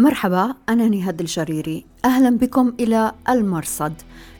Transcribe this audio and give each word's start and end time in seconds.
مرحبا 0.00 0.54
أنا 0.68 0.88
نهاد 0.88 1.20
الجريري. 1.20 1.86
أهلا 2.04 2.38
بكم 2.38 2.72
إلى 2.80 3.12
المرصد. 3.28 3.92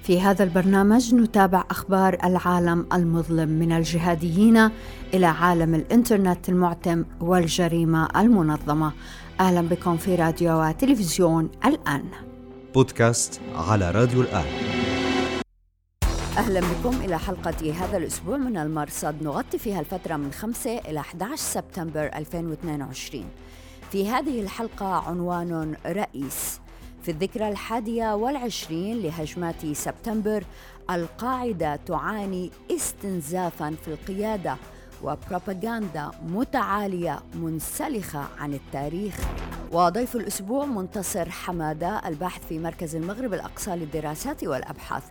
في 0.03 0.21
هذا 0.21 0.45
البرنامج 0.45 1.15
نتابع 1.15 1.65
أخبار 1.71 2.19
العالم 2.25 2.87
المظلم 2.93 3.49
من 3.49 3.73
الجهاديين 3.73 4.71
إلى 5.15 5.27
عالم 5.27 5.75
الإنترنت 5.75 6.49
المعتم 6.49 7.05
والجريمة 7.21 8.09
المنظمة. 8.21 8.93
أهلا 9.41 9.61
بكم 9.61 9.97
في 9.97 10.15
راديو 10.15 10.63
وتلفزيون 10.63 11.51
الآن. 11.65 12.05
بودكاست 12.75 13.41
على 13.55 13.91
راديو 13.91 14.21
الآن. 14.21 14.47
أهلا 16.39 16.61
بكم 16.61 16.97
إلى 17.05 17.19
حلقة 17.19 17.73
هذا 17.73 17.97
الأسبوع 17.97 18.37
من 18.37 18.57
المرصد. 18.57 19.23
نغطي 19.23 19.59
فيها 19.59 19.81
الفترة 19.81 20.17
من 20.17 20.33
5 20.33 20.79
إلى 20.79 21.01
11 21.01 21.37
سبتمبر 21.37 22.11
2022 22.15 23.25
في 23.91 24.09
هذه 24.09 24.41
الحلقة 24.41 24.87
عنوان 24.87 25.77
رئيس. 25.87 26.61
في 27.03 27.11
الذكرى 27.11 27.49
الحادية 27.49 28.15
والعشرين 28.15 29.03
لهجمات 29.03 29.67
سبتمبر 29.67 30.45
القاعدة 30.91 31.77
تعاني 31.77 32.51
استنزافا 32.71 33.77
في 33.85 33.89
القيادة 33.89 34.57
وبروباغندا 35.03 36.11
متعالية 36.27 37.21
منسلخة 37.35 38.29
عن 38.39 38.55
التاريخ. 38.55 39.17
وضيف 39.73 40.17
الأسبوع 40.17 40.67
منتصر 40.67 41.31
حمادة 41.31 42.09
الباحث 42.09 42.47
في 42.47 42.59
مركز 42.59 42.97
المغرب 42.97 43.35
الأقصى 43.35 43.71
للدراسات 43.71 44.45
والأبحاث 44.45 45.03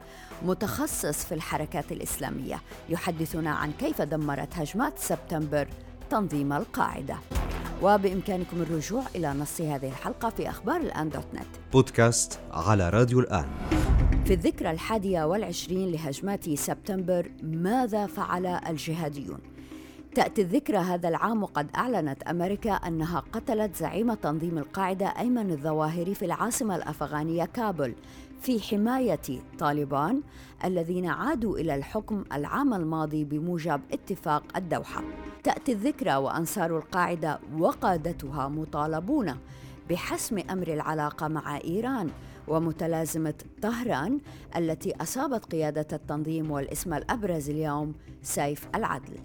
متخصص 0.45 1.25
في 1.25 1.35
الحركات 1.35 1.91
الإسلامية. 1.91 2.61
يحدثنا 2.89 3.51
عن 3.51 3.71
كيف 3.71 4.01
دمرت 4.01 4.57
هجمات 4.57 4.99
سبتمبر 4.99 5.67
تنظيم 6.09 6.53
القاعدة. 6.53 7.15
وبإمكانكم 7.81 8.61
الرجوع 8.61 9.03
إلى 9.15 9.33
نص 9.33 9.61
هذه 9.61 9.87
الحلقة 9.87 10.29
في 10.29 10.49
أخبار 10.49 10.81
الآن 10.81 11.09
دوت 11.09 11.25
نت. 11.33 11.47
بودكاست 11.73 12.39
على 12.51 12.89
راديو 12.89 13.19
الآن. 13.19 13.45
في 14.25 14.33
الذكرى 14.33 14.71
الحادية 14.71 15.23
والعشرين 15.23 15.91
لهجمات 15.91 16.49
سبتمبر 16.49 17.31
ماذا 17.43 18.05
فعل 18.05 18.45
الجهاديون؟ 18.45 19.39
تأتي 20.15 20.41
الذكرى 20.41 20.77
هذا 20.77 21.09
العام 21.09 21.43
وقد 21.43 21.67
أعلنت 21.75 22.23
أمريكا 22.23 22.71
أنها 22.71 23.23
قتلت 23.33 23.75
زعيم 23.75 24.13
تنظيم 24.13 24.57
القاعدة 24.57 25.05
أيمن 25.05 25.51
الظواهري 25.51 26.15
في 26.15 26.25
العاصمة 26.25 26.75
الأفغانية 26.75 27.45
كابول. 27.45 27.93
في 28.41 28.59
حماية 28.59 29.41
طالبان 29.59 30.21
الذين 30.65 31.05
عادوا 31.05 31.57
إلى 31.57 31.75
الحكم 31.75 32.23
العام 32.33 32.73
الماضي 32.73 33.23
بموجب 33.23 33.81
اتفاق 33.91 34.43
الدوحة. 34.55 35.03
تأتي 35.43 35.71
الذكرى 35.71 36.15
وأنصار 36.15 36.77
القاعدة 36.77 37.39
وقادتها 37.57 38.47
مطالبون 38.47 39.35
بحسم 39.89 40.37
أمر 40.49 40.67
العلاقة 40.67 41.27
مع 41.27 41.57
إيران 41.57 42.09
ومتلازمة 42.47 43.33
طهران 43.61 44.19
التي 44.55 44.95
أصابت 45.01 45.45
قيادة 45.45 45.87
التنظيم 45.93 46.51
والإسم 46.51 46.93
الأبرز 46.93 47.49
اليوم 47.49 47.93
سيف 48.23 48.67
العدل. 48.75 49.19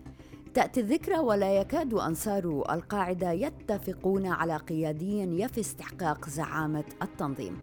تأتي 0.54 0.80
الذكرى 0.80 1.18
ولا 1.18 1.56
يكاد 1.60 1.94
أنصار 1.94 2.64
القاعدة 2.70 3.30
يتفقون 3.30 4.26
على 4.26 4.56
قيادي 4.56 5.42
يفي 5.42 5.60
استحقاق 5.60 6.28
زعامة 6.28 6.84
التنظيم. 7.02 7.58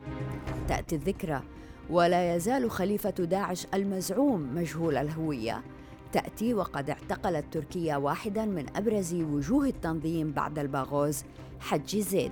تأتي 0.67 0.95
الذكرى 0.95 1.42
ولا 1.89 2.36
يزال 2.36 2.72
خليفة 2.72 3.09
داعش 3.09 3.67
المزعوم 3.73 4.56
مجهول 4.56 4.97
الهوية 4.97 5.64
تأتي 6.12 6.53
وقد 6.53 6.89
اعتقلت 6.89 7.45
تركيا 7.53 7.97
واحدا 7.97 8.45
من 8.45 8.66
أبرز 8.75 9.14
وجوه 9.14 9.66
التنظيم 9.66 10.31
بعد 10.31 10.59
الباغوز 10.59 11.23
حج 11.59 11.97
زيد 11.97 12.31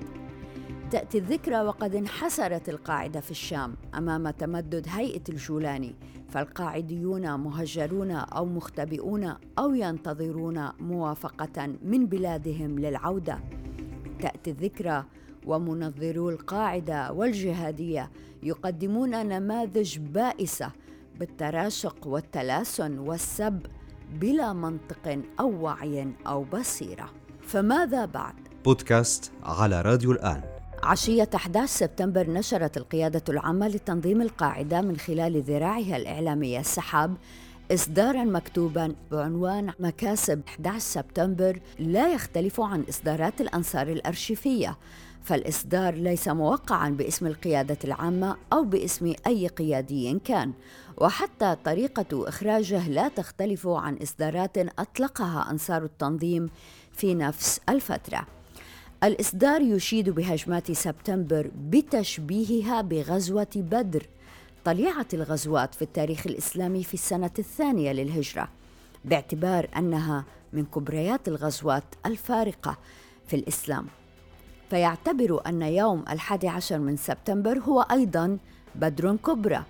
تأتي 0.91 1.17
الذكرى 1.17 1.61
وقد 1.61 1.95
انحسرت 1.95 2.69
القاعدة 2.69 3.19
في 3.19 3.31
الشام 3.31 3.75
أمام 3.95 4.29
تمدد 4.29 4.87
هيئة 4.89 5.21
الجولاني 5.29 5.95
فالقاعديون 6.29 7.39
مهجرون 7.39 8.11
أو 8.11 8.45
مختبئون 8.45 9.35
أو 9.59 9.73
ينتظرون 9.73 10.69
موافقة 10.79 11.75
من 11.83 12.05
بلادهم 12.05 12.79
للعودة. 12.79 13.39
تأتي 14.21 14.51
الذكرى 14.51 15.05
ومنظرو 15.45 16.29
القاعدة 16.29 17.11
والجهادية 17.11 18.11
يقدمون 18.43 19.09
نماذج 19.09 19.97
بائسة 19.97 20.71
بالتراشق 21.19 22.07
والتلاسن 22.07 22.99
والسب 22.99 23.59
بلا 24.13 24.53
منطق 24.53 25.21
أو 25.39 25.61
وعي 25.61 26.13
أو 26.27 26.43
بصيرة. 26.43 27.09
فماذا 27.41 28.05
بعد؟ 28.05 28.35
بودكاست 28.65 29.31
على 29.43 29.81
راديو 29.81 30.11
الآن. 30.11 30.58
عشية 30.83 31.29
11 31.35 31.65
سبتمبر 31.73 32.29
نشرت 32.29 32.77
القيادة 32.77 33.23
العامة 33.29 33.67
لتنظيم 33.67 34.21
القاعدة 34.21 34.81
من 34.81 34.97
خلال 34.97 35.41
ذراعها 35.41 35.97
الإعلامية. 35.97 36.59
السحاب 36.59 37.15
إصدارا 37.71 38.23
مكتوبا 38.23 38.95
بعنوان 39.11 39.73
مكاسب 39.79 40.41
11 40.47 40.79
سبتمبر 40.79 41.59
لا 41.79 42.13
يختلف 42.13 42.61
عن 42.61 42.83
إصدارات 42.89 43.41
الأنصار 43.41 43.87
الأرشيفية. 43.87 44.77
فالإصدار 45.23 45.93
ليس 45.93 46.27
موقعا 46.27 46.89
باسم 46.89 47.27
القيادة 47.27 47.77
العامة 47.83 48.37
أو 48.53 48.63
باسم 48.63 49.13
أي 49.27 49.47
قيادي 49.47 50.19
كان. 50.25 50.53
وحتى 50.97 51.55
طريقة 51.65 52.29
إخراجه 52.29 52.89
لا 52.89 53.07
تختلف 53.07 53.67
عن 53.67 53.97
إصدارات 53.97 54.57
أطلقها 54.57 55.51
أنصار 55.51 55.83
التنظيم 55.83 56.49
في 56.93 57.15
نفس 57.15 57.59
الفترة. 57.69 58.38
الإصدار 59.03 59.61
يشيد 59.61 60.09
بهجمات 60.09 60.71
سبتمبر 60.71 61.51
بتشبيهها 61.69 62.81
بغزوة 62.81 63.47
بدر 63.55 64.05
طليعة 64.65 65.05
الغزوات 65.13 65.75
في 65.75 65.81
التاريخ 65.81 66.27
الإسلامي 66.27 66.83
في 66.83 66.93
السنة 66.93 67.31
الثانية 67.39 67.91
للهجرة 67.91 68.49
باعتبار 69.05 69.69
أنها 69.77 70.25
من 70.53 70.65
كبريات 70.65 71.27
الغزوات 71.27 71.83
الفارقة 72.05 72.77
في 73.27 73.35
الإسلام. 73.35 73.85
فيعتبر 74.69 75.41
أن 75.47 75.61
يوم 75.61 76.03
الحادي 76.09 76.47
عشر 76.47 76.79
من 76.79 76.97
سبتمبر 76.97 77.59
هو 77.59 77.81
أيضا 77.81 78.37
بدر 78.75 79.15
كبرى. 79.15 79.63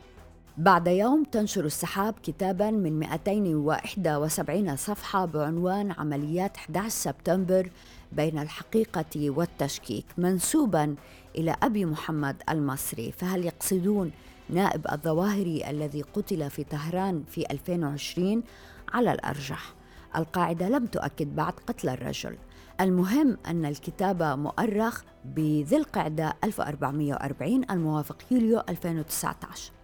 بعد 0.57 0.88
يوم 0.88 1.23
تنشر 1.23 1.66
السحاب 1.66 2.16
كتابا 2.23 2.72
من 2.72 3.00
271 3.00 4.75
صفحة 4.75 5.25
بعنوان 5.25 5.91
عمليات 5.91 6.57
11 6.57 6.89
سبتمبر 6.89 7.69
بين 8.11 8.39
الحقيقة 8.39 9.29
والتشكيك 9.29 10.05
منسوبا 10.17 10.95
إلى 11.35 11.55
أبي 11.63 11.85
محمد 11.85 12.43
المصري 12.49 13.11
فهل 13.11 13.45
يقصدون 13.45 14.11
نائب 14.49 14.87
الظواهري 14.91 15.69
الذي 15.69 16.01
قتل 16.01 16.49
في 16.49 16.63
طهران 16.63 17.23
في 17.27 17.51
2020 17.51 18.43
على 18.93 19.11
الأرجح. 19.11 19.73
القاعدة 20.15 20.69
لم 20.69 20.85
تؤكد 20.85 21.35
بعد 21.35 21.53
قتل 21.53 21.89
الرجل. 21.89 22.37
المهم 22.81 23.37
أن 23.47 23.65
الكتاب 23.65 24.23
مؤرخ 24.23 25.03
بذي 25.25 25.77
القعدة 25.77 26.33
1440 26.43 27.63
الموافق 27.71 28.17
يوليو 28.31 28.61
2019 28.69 29.78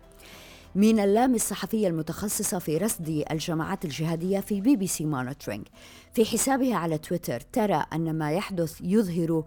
مينا 0.75 0.99
اللامي 0.99 1.35
الصحفية 1.35 1.87
المتخصصة 1.87 2.59
في 2.59 2.77
رصد 2.77 3.23
الجماعات 3.31 3.85
الجهادية 3.85 4.39
في 4.39 4.61
بي 4.61 4.75
بي 4.75 4.87
سي 4.87 5.05
Monitoring. 5.05 5.67
في 6.13 6.25
حسابها 6.25 6.75
على 6.75 6.97
تويتر 6.97 7.39
ترى 7.39 7.85
أن 7.93 8.17
ما 8.17 8.31
يحدث 8.31 8.81
يظهر 8.81 9.43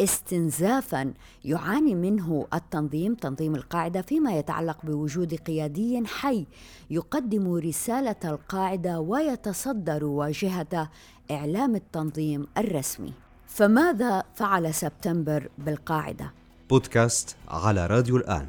استنزافا 0.00 1.14
يعاني 1.44 1.94
منه 1.94 2.46
التنظيم 2.54 3.14
تنظيم 3.14 3.54
القاعدة 3.54 4.02
فيما 4.02 4.32
يتعلق 4.38 4.86
بوجود 4.86 5.34
قيادي 5.34 6.06
حي 6.06 6.46
يقدم 6.90 7.54
رسالة 7.54 8.16
القاعدة 8.24 9.00
ويتصدر 9.00 10.04
واجهة 10.04 10.90
إعلام 11.30 11.74
التنظيم 11.74 12.46
الرسمي. 12.58 13.12
فماذا 13.46 14.24
فعل 14.34 14.74
سبتمبر 14.74 15.48
بالقاعدة؟ 15.58 16.32
بودكاست 16.70 17.36
على 17.48 17.86
راديو 17.86 18.16
الآن. 18.16 18.46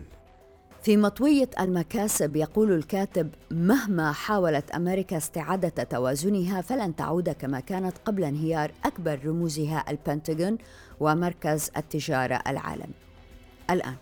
في 0.83 0.97
مطوية 0.97 1.49
المكاسب 1.59 2.35
يقول 2.35 2.71
الكاتب 2.71 3.29
مهما 3.51 4.11
حاولت 4.11 4.71
أمريكا 4.71 5.17
استعادة 5.17 5.83
توازنها 5.83 6.61
فلن 6.61 6.95
تعود 6.95 7.29
كما 7.29 7.59
كانت 7.59 7.97
قبل 8.05 8.23
انهيار 8.23 8.71
أكبر 8.85 9.19
رموزها 9.25 9.85
البنتاغون 9.89 10.57
ومركز 10.99 11.71
التجارة 11.77 12.41
العالمي. 12.47 12.93
الآن 13.69 13.95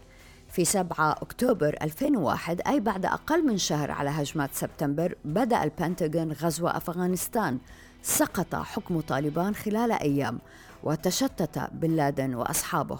في 0.50 0.66
7 0.66 1.12
أكتوبر 1.12 1.78
2001 1.82 2.62
أي 2.68 2.80
بعد 2.80 3.06
أقل 3.06 3.46
من 3.46 3.58
شهر 3.58 3.92
على 3.92 4.10
هجمات 4.10 4.54
سبتمبر 4.54 5.16
بدأ 5.26 5.64
البنتاغون 5.64 6.32
غزو 6.32 6.68
أفغانستان. 6.68 7.58
سقط 8.02 8.56
حكم 8.56 9.00
طالبان 9.00 9.56
خلال 9.56 9.92
أيام 9.92 10.40
وتشتت 10.84 11.70
بن 11.72 11.96
لادن 11.96 12.36
وأصحابه. 12.36 13.00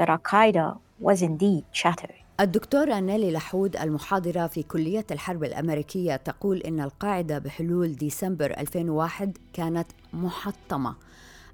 The 0.00 0.04
Al-Qaeda 0.04 0.78
was 1.00 1.22
indeed 1.22 1.64
shattered. 1.72 2.21
الدكتورة 2.40 3.00
نيلي 3.00 3.32
لحود 3.32 3.76
المحاضرة 3.76 4.46
في 4.46 4.62
كلية 4.62 5.06
الحرب 5.10 5.44
الأمريكية 5.44 6.16
تقول 6.16 6.58
إن 6.58 6.80
القاعدة 6.80 7.38
بحلول 7.38 7.92
ديسمبر 7.92 8.50
2001 8.58 9.38
كانت 9.52 9.86
محطمة. 10.12 10.94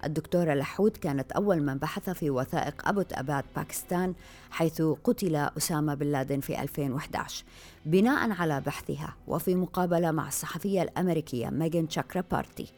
الدكتورة 0.04 0.54
لحود 0.54 0.96
كانت 0.96 1.32
أول 1.32 1.62
من 1.62 1.78
بحث 1.78 2.10
في 2.10 2.30
وثائق 2.30 2.88
أبوت 2.88 3.12
أباد 3.12 3.44
باكستان 3.56 4.14
حيث 4.50 4.82
قتل 4.82 5.36
أسامة 5.36 5.94
بن 5.94 6.06
لادن 6.06 6.40
في 6.40 6.62
2011 6.62 7.44
بناء 7.86 8.30
على 8.30 8.60
بحثها 8.60 9.14
وفي 9.26 9.54
مقابلة 9.54 10.10
مع 10.10 10.28
الصحفية 10.28 10.82
الأمريكية 10.82 11.50
ميغان 11.50 11.88
بارتي 12.30 12.72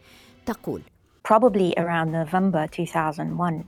تقول 0.45 0.81
probably 1.31 1.73
around 1.77 2.11
November 2.11 2.67
2001 2.67 3.65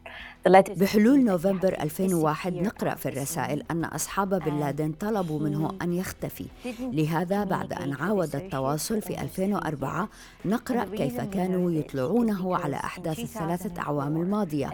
بحلول 0.78 1.24
نوفمبر 1.24 1.74
2001 1.82 2.54
نقرأ 2.54 2.96
في 2.96 3.10
الرسائل 3.10 3.64
أن 3.72 3.86
أصحاب 3.86 4.30
بن 4.40 4.60
لادن 4.60 4.92
طلبوا 4.92 5.40
منه 5.40 5.78
أن 5.82 5.94
يختفي. 5.94 6.46
لهذا 6.80 7.44
بعد 7.44 7.74
أن 7.74 7.94
عاود 7.94 8.36
التواصل 8.36 9.02
في 9.02 9.22
2004 9.22 10.10
نقرأ 10.46 10.86
كيف 10.86 11.22
كانوا 11.22 11.72
يطلعونه 11.72 12.58
على 12.58 12.76
أحداث 12.76 13.20
الثلاثة 13.20 13.82
أعوام 13.82 14.22
الماضية. 14.22 14.70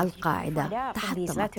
القاعدة 0.00 0.92
تحطمت 0.92 1.58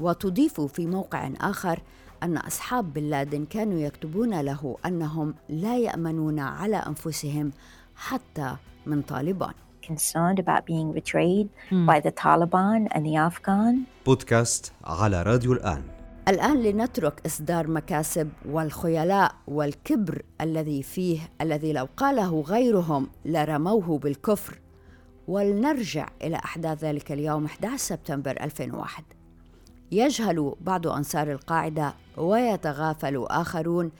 وتضيف 0.00 0.60
في 0.60 0.86
موقع 0.86 1.30
آخر 1.40 1.80
أن 2.22 2.36
أصحاب 2.36 2.92
بن 2.92 3.02
لادن 3.02 3.44
كانوا 3.44 3.78
يكتبون 3.78 4.40
له 4.40 4.76
أنهم 4.86 5.34
لا 5.48 5.78
يأمنون 5.78 6.38
على 6.38 6.76
أنفسهم 6.76 7.52
حتى 7.96 8.56
من 8.86 9.02
طالبان. 9.02 9.54
concerned 9.82 10.38
about 10.38 10.62
being 10.66 10.92
betrayed 10.92 11.48
hmm. 11.70 11.86
by 11.86 11.98
the 12.00 12.12
Taliban 12.12 12.88
and 12.94 13.06
the 13.06 13.16
Afghan. 13.16 13.86
بودكاست 14.06 14.72
على 14.84 15.22
راديو 15.22 15.52
الآن. 15.52 15.82
الآن 16.28 16.62
لنترك 16.62 17.26
إصدار 17.26 17.66
مكاسب 17.66 18.30
والخيلاء 18.48 19.34
والكبر 19.48 20.22
الذي 20.40 20.82
فيه 20.82 21.20
الذي 21.40 21.72
لو 21.72 21.88
قاله 21.96 22.40
غيرهم 22.40 23.08
لرموه 23.24 23.98
بالكفر 23.98 24.58
ولنرجع 25.28 26.08
إلى 26.22 26.36
أحداث 26.36 26.84
ذلك 26.84 27.12
اليوم 27.12 27.44
11 27.44 27.76
سبتمبر 27.76 28.30
2001 28.30 29.04
يجهل 29.92 30.54
بعض 30.60 30.86
أنصار 30.86 31.32
القاعدة 31.32 31.94
ويتغافل 32.16 33.26
آخرون 33.30 33.90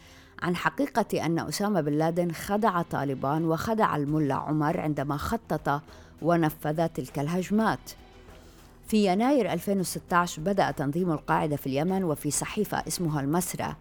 عن 0.42 0.56
حقيقة 0.56 1.26
أن 1.26 1.38
أسامة 1.38 1.80
بن 1.80 1.92
لادن 1.92 2.32
خدع 2.32 2.82
طالبان 2.82 3.44
وخدع 3.44 3.96
الملا 3.96 4.34
عمر 4.34 4.80
عندما 4.80 5.16
خطط 5.16 5.82
ونفذ 6.22 6.86
تلك 6.88 7.18
الهجمات. 7.18 7.90
في 8.88 9.06
يناير 9.12 9.52
2016 9.52 10.42
بدأ 10.42 10.70
تنظيم 10.70 11.12
القاعدة 11.12 11.56
في 11.56 11.66
اليمن 11.66 12.04
وفي 12.04 12.30
صحيفة 12.30 12.78
اسمها 12.88 13.20
المسرى 13.20 13.76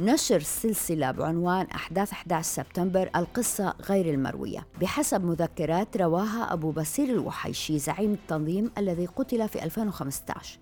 نشر 0.00 0.40
سلسلة 0.40 1.10
بعنوان 1.10 1.66
أحداث 1.66 2.12
11 2.12 2.48
سبتمبر 2.48 3.10
القصة 3.16 3.74
غير 3.88 4.14
المروية 4.14 4.66
بحسب 4.80 5.24
مذكرات 5.24 5.96
رواها 5.96 6.52
أبو 6.52 6.70
بصير 6.70 7.08
الوحيشي 7.08 7.78
زعيم 7.78 8.12
التنظيم 8.12 8.70
الذي 8.78 9.06
قتل 9.06 9.48
في 9.48 9.64
2015 9.64 10.58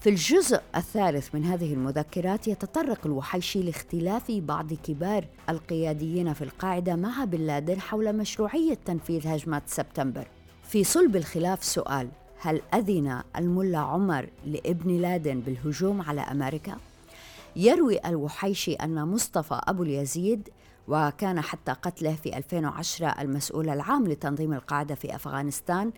في 0.00 0.08
الجزء 0.08 0.60
الثالث 0.76 1.34
من 1.34 1.44
هذه 1.44 1.74
المذكرات 1.74 2.48
يتطرق 2.48 3.06
الوحيشي 3.06 3.62
لاختلاف 3.62 4.30
بعض 4.30 4.72
كبار 4.72 5.24
القياديين 5.48 6.32
في 6.32 6.44
القاعدة 6.44 6.96
مع 6.96 7.24
بن 7.24 7.38
لادن 7.38 7.80
حول 7.80 8.16
مشروعية 8.16 8.74
تنفيذ 8.84 9.28
هجمات 9.28 9.62
سبتمبر. 9.66 10.26
في 10.64 10.84
صلب 10.84 11.16
الخلاف 11.16 11.64
سؤال: 11.64 12.08
هل 12.40 12.62
أذن 12.74 13.22
الملا 13.36 13.78
عمر 13.78 14.28
لابن 14.44 14.96
لادن 14.96 15.40
بالهجوم 15.40 16.02
على 16.02 16.20
أمريكا؟ 16.20 16.76
يروي 17.56 17.98
الوحيشي 18.06 18.74
أن 18.74 19.08
مصطفى 19.08 19.60
أبو 19.64 19.82
اليزيد 19.82 20.48
وكان 20.88 21.40
حتى 21.40 21.72
قتله 21.72 22.14
في 22.14 22.36
2010 22.36 23.06
المسؤول 23.20 23.68
العام 23.68 24.06
لتنظيم 24.06 24.52
القاعدة 24.52 24.94
في 24.94 25.14
أفغانستان 25.14 25.92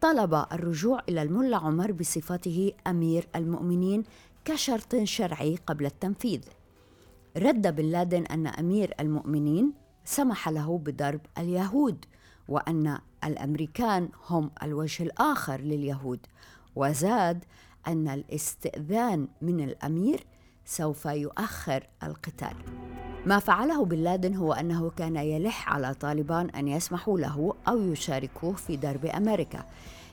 طلب 0.00 0.34
الرجوع 0.52 1.02
إلى 1.08 1.22
الملا 1.22 1.56
عمر 1.56 1.92
بصفته 1.92 2.72
أمير 2.86 3.28
المؤمنين 3.36 4.02
كشرط 4.44 4.96
شرعي 4.96 5.58
قبل 5.66 5.86
التنفيذ. 5.86 6.40
رد 7.36 7.76
بن 7.76 7.84
لادن 7.84 8.26
أن 8.26 8.46
أمير 8.46 8.94
المؤمنين 9.00 9.72
سمح 10.04 10.48
له 10.48 10.78
بضرب 10.78 11.20
اليهود 11.38 12.04
وأن 12.48 12.98
الأمريكان 13.24 14.08
هم 14.28 14.50
الوجه 14.62 15.02
الآخر 15.02 15.60
لليهود. 15.60 16.26
وزاد 16.76 17.44
أن 17.86 18.08
الاستئذان 18.08 19.28
من 19.42 19.60
الأمير 19.60 20.26
سوف 20.70 21.04
يؤخر 21.04 21.86
القتال. 22.02 22.54
ما 23.26 23.38
فعله 23.38 23.84
بن 23.84 23.98
لادن 23.98 24.34
هو 24.34 24.52
أنه 24.52 24.90
كان 24.90 25.16
يلح 25.16 25.72
على 25.72 25.94
طالبان 25.94 26.50
أن 26.50 26.68
يسمحوا 26.68 27.18
له 27.18 27.54
أو 27.68 27.78
يشاركوه 27.78 28.52
في 28.52 28.76
درب 28.76 29.06
أمريكا 29.06 29.64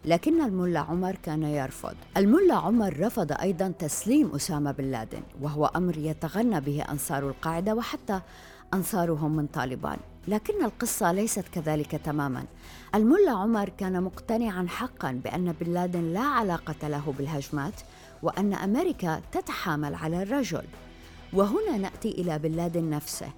لكن 0.06 0.42
الملا 0.42 0.80
عمر 0.80 1.16
كان 1.16 1.44
يرفض. 1.44 1.96
الملا 2.18 2.56
عمر 2.56 3.00
رفض 3.00 3.32
أيضا 3.32 3.68
تسليم 3.80 4.36
أسامة 4.36 4.72
بن 4.72 4.84
لادن 4.92 5.22
وهو 5.42 5.66
أمر 5.66 5.98
يتغنى 5.98 6.62
به 6.62 6.82
أنصار 6.82 7.30
القاعدة 7.30 7.76
وحتى 7.76 8.22
أنصارهم 8.74 9.36
من 9.36 9.48
طالبان. 9.48 9.98
لكن 10.28 10.66
القصة 10.66 11.12
ليست 11.12 11.48
كذلك 11.48 11.92
تماما. 11.92 12.46
الملا 12.96 13.32
عمر 13.32 13.70
كان 13.70 14.04
مقتنعا 14.04 14.66
حقا 14.70 15.12
بأن 15.24 15.52
بن 15.62 15.74
لادن 15.74 16.14
لا 16.14 16.22
علاقة 16.22 16.88
له 16.88 17.14
بالهجمات 17.18 17.82
وأن 18.24 18.54
أمريكا 18.54 19.22
تتحامل 19.32 19.96
على 19.96 20.24
الرجل. 20.24 20.64
وهنا 21.34 21.78
نأتي 21.78 22.12
إلى 22.12 22.40
بن 22.40 22.52
لادن 22.52 22.90
نفسه. 22.90 23.30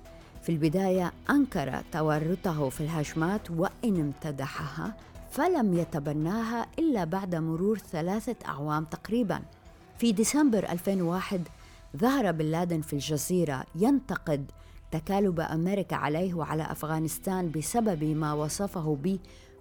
في 0.42 0.50
البداية 0.52 1.14
أنكر 1.30 1.82
تورطه 1.92 2.70
في 2.70 2.82
الهجمات 2.82 3.52
وإن 3.52 4.00
امتدحها 4.00 4.96
فلم 5.32 5.74
يتبناها 5.74 6.68
إلا 6.80 7.04
بعد 7.04 7.36
مرور 7.36 7.78
ثلاثة 7.78 8.36
أعوام 8.46 8.86
تقريبا. 8.86 9.42
في 9.98 10.12
ديسمبر 10.12 10.70
2001 10.72 11.48
ظهر 11.98 12.32
بن 12.32 12.46
لادن 12.46 12.82
في 12.82 12.94
الجزيرة 12.94 13.64
ينتقد 13.76 14.52
تكالب 14.92 15.40
أمريكا 15.40 15.96
عليه 15.96 16.34
وعلى 16.34 16.64
أفغانستان 16.64 17.52
بسبب 17.52 18.04
ما 18.04 18.34
وصفه 18.34 18.98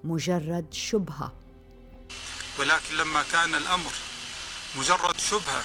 بمجرد 0.07 0.67
شبهة. 0.73 1.33
ولكن 2.59 2.97
لما 2.97 3.25
كان 3.33 3.55
الأمر 3.55 3.93
مجرد 4.77 5.21
شبهة 5.21 5.65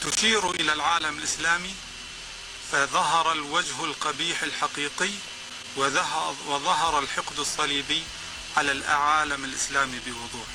تشير 0.00 0.50
إلى 0.50 0.72
العالم 0.72 1.18
الإسلامي 1.18 1.74
فظهر 2.72 3.32
الوجه 3.32 3.84
القبيح 3.84 4.42
الحقيقي 4.42 5.10
وظهر 6.46 6.98
الحقد 6.98 7.38
الصليبي 7.38 8.02
على 8.56 8.72
العالم 8.72 9.44
الإسلامي 9.44 9.98
بوضوح. 10.06 10.48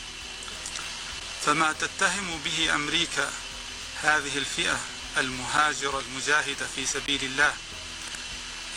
فما 1.45 1.73
تتهم 1.73 2.39
به 2.45 2.75
أمريكا 2.75 3.31
هذه 4.01 4.37
الفئة 4.37 4.79
المهاجرة 5.17 5.99
المجاهدة 5.99 6.67
في 6.75 6.85
سبيل 6.85 7.23
الله 7.23 7.53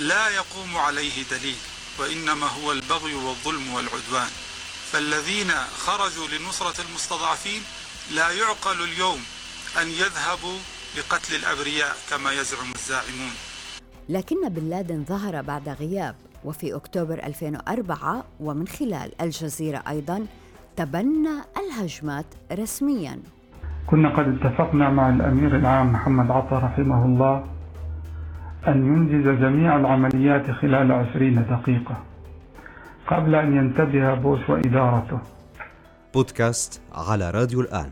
لا 0.00 0.28
يقوم 0.28 0.76
عليه 0.76 1.23
دليل. 1.31 1.59
وإنما 2.00 2.47
هو 2.47 2.73
البغي 2.73 3.14
والظلم 3.14 3.75
والعدوان. 3.75 4.33
فالذين 4.93 5.50
خرجوا 5.85 6.26
لنصرة 6.33 6.78
المستضعفين 6.87 7.62
لا 8.14 8.31
يعقل 8.31 8.78
اليوم 8.88 9.21
أن 9.83 9.88
يذهبوا 9.88 10.59
لقتل 10.99 11.35
الأبرياء 11.35 11.97
كما 12.11 12.33
يزعم 12.33 12.71
الزاعمون. 12.75 13.35
لكن 14.09 14.49
بن 14.49 14.69
لادن 14.69 15.05
ظهر 15.05 15.43
بعد 15.43 15.69
غياب 15.69 16.17
وفي 16.45 16.75
أكتوبر 16.75 17.14
2004 17.25 18.25
ومن 18.40 18.67
خلال 18.69 19.21
الجزيرة 19.21 19.83
أيضا 19.88 20.26
تبنى 20.76 21.37
الهجمات 21.57 22.26
رسميا. 22.52 23.21
كنا 23.87 24.09
قد 24.17 24.26
اتفقنا 24.28 24.90
مع 24.90 25.09
الأمير 25.09 25.57
العام 25.57 25.93
محمد 25.93 26.31
عطا 26.31 26.59
رحمه 26.59 27.05
الله 27.05 27.58
أن 28.67 28.87
ينجز 28.87 29.41
جميع 29.41 29.77
العمليات 29.77 30.50
خلال 30.50 30.93
عشرين 30.93 31.47
دقيقة 31.50 31.97
قبل 33.07 33.35
أن 33.35 33.57
ينتبه 33.57 34.15
بوش 34.15 34.49
وإدارته. 34.49 35.19
بودكاست 36.15 36.81
على 36.93 37.31
راديو 37.31 37.61
الآن. 37.61 37.91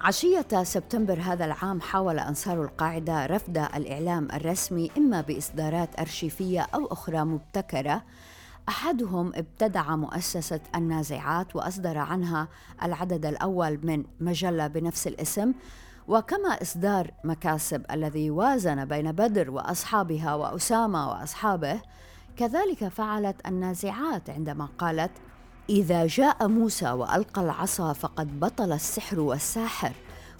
عشية 0.00 0.62
سبتمبر 0.62 1.18
هذا 1.20 1.44
العام 1.44 1.80
حاول 1.80 2.18
أنصار 2.18 2.62
القاعدة 2.62 3.26
رفض 3.26 3.58
الإعلام 3.58 4.28
الرسمي 4.34 4.90
إما 4.98 5.20
بإصدارات 5.20 6.00
أرشيفية 6.00 6.66
أو 6.74 6.86
أخرى 6.86 7.24
مبتكرة. 7.24 8.02
أحدهم 8.68 9.32
ابتدع 9.34 9.96
مؤسسة 9.96 10.60
النازعات 10.74 11.56
وأصدر 11.56 11.98
عنها 11.98 12.48
العدد 12.82 13.26
الأول 13.26 13.78
من 13.82 14.04
مجلة 14.20 14.66
بنفس 14.66 15.06
الاسم. 15.06 15.52
وكما 16.08 16.62
إصدار 16.62 17.10
مكاسب 17.24 17.82
الذي 17.90 18.30
وازن 18.30 18.84
بين 18.84 19.12
بدر 19.12 19.50
وأصحابها 19.50 20.34
وأسامة 20.34 21.10
وأصحابه 21.10 21.80
كذلك 22.36 22.88
فعلت 22.88 23.36
النازعات 23.46 24.30
عندما 24.30 24.68
قالت 24.78 25.10
إذا 25.70 26.06
جاء 26.06 26.48
موسى 26.48 26.90
وألقى 26.90 27.42
العصا 27.42 27.92
فقد 27.92 28.40
بطل 28.40 28.72
السحر 28.72 29.20
والساحر 29.20 29.92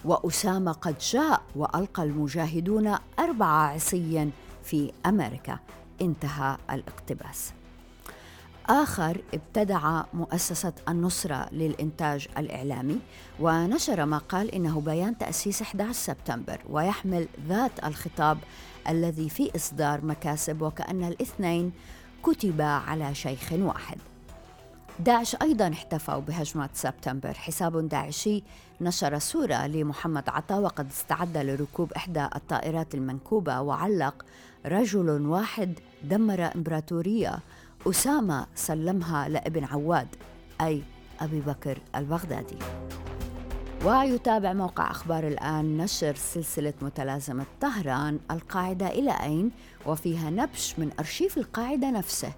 وأسامة 0.05 0.73
قد 0.73 0.99
جاء 0.99 1.43
وألقى 1.57 2.03
المجاهدون 2.03 2.97
أربع 3.19 3.47
عصي 3.47 4.31
في 4.63 4.93
أمريكا. 5.07 5.59
انتهى 6.01 6.57
الاقتباس. 6.71 7.53
آخر 8.69 9.21
ابتدع 9.35 10.03
مؤسسة 10.15 10.73
النصرة 10.89 11.49
للإنتاج 11.53 12.29
الإعلامي 12.39 12.99
ونشر 13.41 14.05
ما 14.05 14.19
قال 14.19 14.55
إنه 14.55 14.81
بيان 14.81 15.19
تأسيس 15.19 15.63
11 15.63 15.93
سبتمبر 15.93 16.61
ويحمل 16.71 17.29
ذات 17.49 17.85
الخطاب 17.85 18.39
الذي 18.89 19.29
في 19.29 19.57
إصدار 19.57 20.05
مكاسب 20.05 20.63
وكأن 20.63 21.05
الاثنين 21.05 21.73
كتبا 22.23 22.65
على 22.65 23.15
شيخ 23.15 23.53
واحد. 23.53 23.99
داعش 25.01 25.37
أيضا 25.43 25.69
احتفوا 25.69 26.19
بهجمة 26.19 26.69
سبتمبر. 26.75 27.35
حساب 27.35 27.89
داعشي 27.89 28.43
نشر 28.81 29.19
صورة 29.19 29.67
لمحمد 29.67 30.29
عطا 30.29 30.59
وقد 30.59 30.87
استعد 30.87 31.37
لركوب 31.37 31.93
إحدى 31.93 32.25
الطائرات 32.37 32.95
المنكوبة 32.95 33.61
وعلق 33.61 34.25
رجل 34.67 35.11
واحد 35.11 35.79
دمر 36.05 36.55
إمبراطورية 36.55 37.39
أسامة 37.87 38.47
سلمها 38.55 39.29
لابن 39.29 39.65
عواد 39.65 40.09
أي 40.61 40.83
أبي 41.21 41.41
بكر 41.41 41.79
البغدادي. 41.97 42.57
ويتابع 43.85 44.53
موقع 44.53 44.91
أخبار 44.91 45.29
الآن 45.29 45.77
نشر 45.77 46.15
سلسلة 46.15 46.75
متلازمة 46.83 47.47
طهران 47.61 48.19
القاعدة 48.31 48.87
إلى 48.87 49.13
أين 49.13 49.51
وفيها 49.87 50.31
نبش 50.31 50.79
من 50.79 50.91
أرشيف 50.99 51.39
القاعدة 51.39 51.91
نفسه 51.91 52.33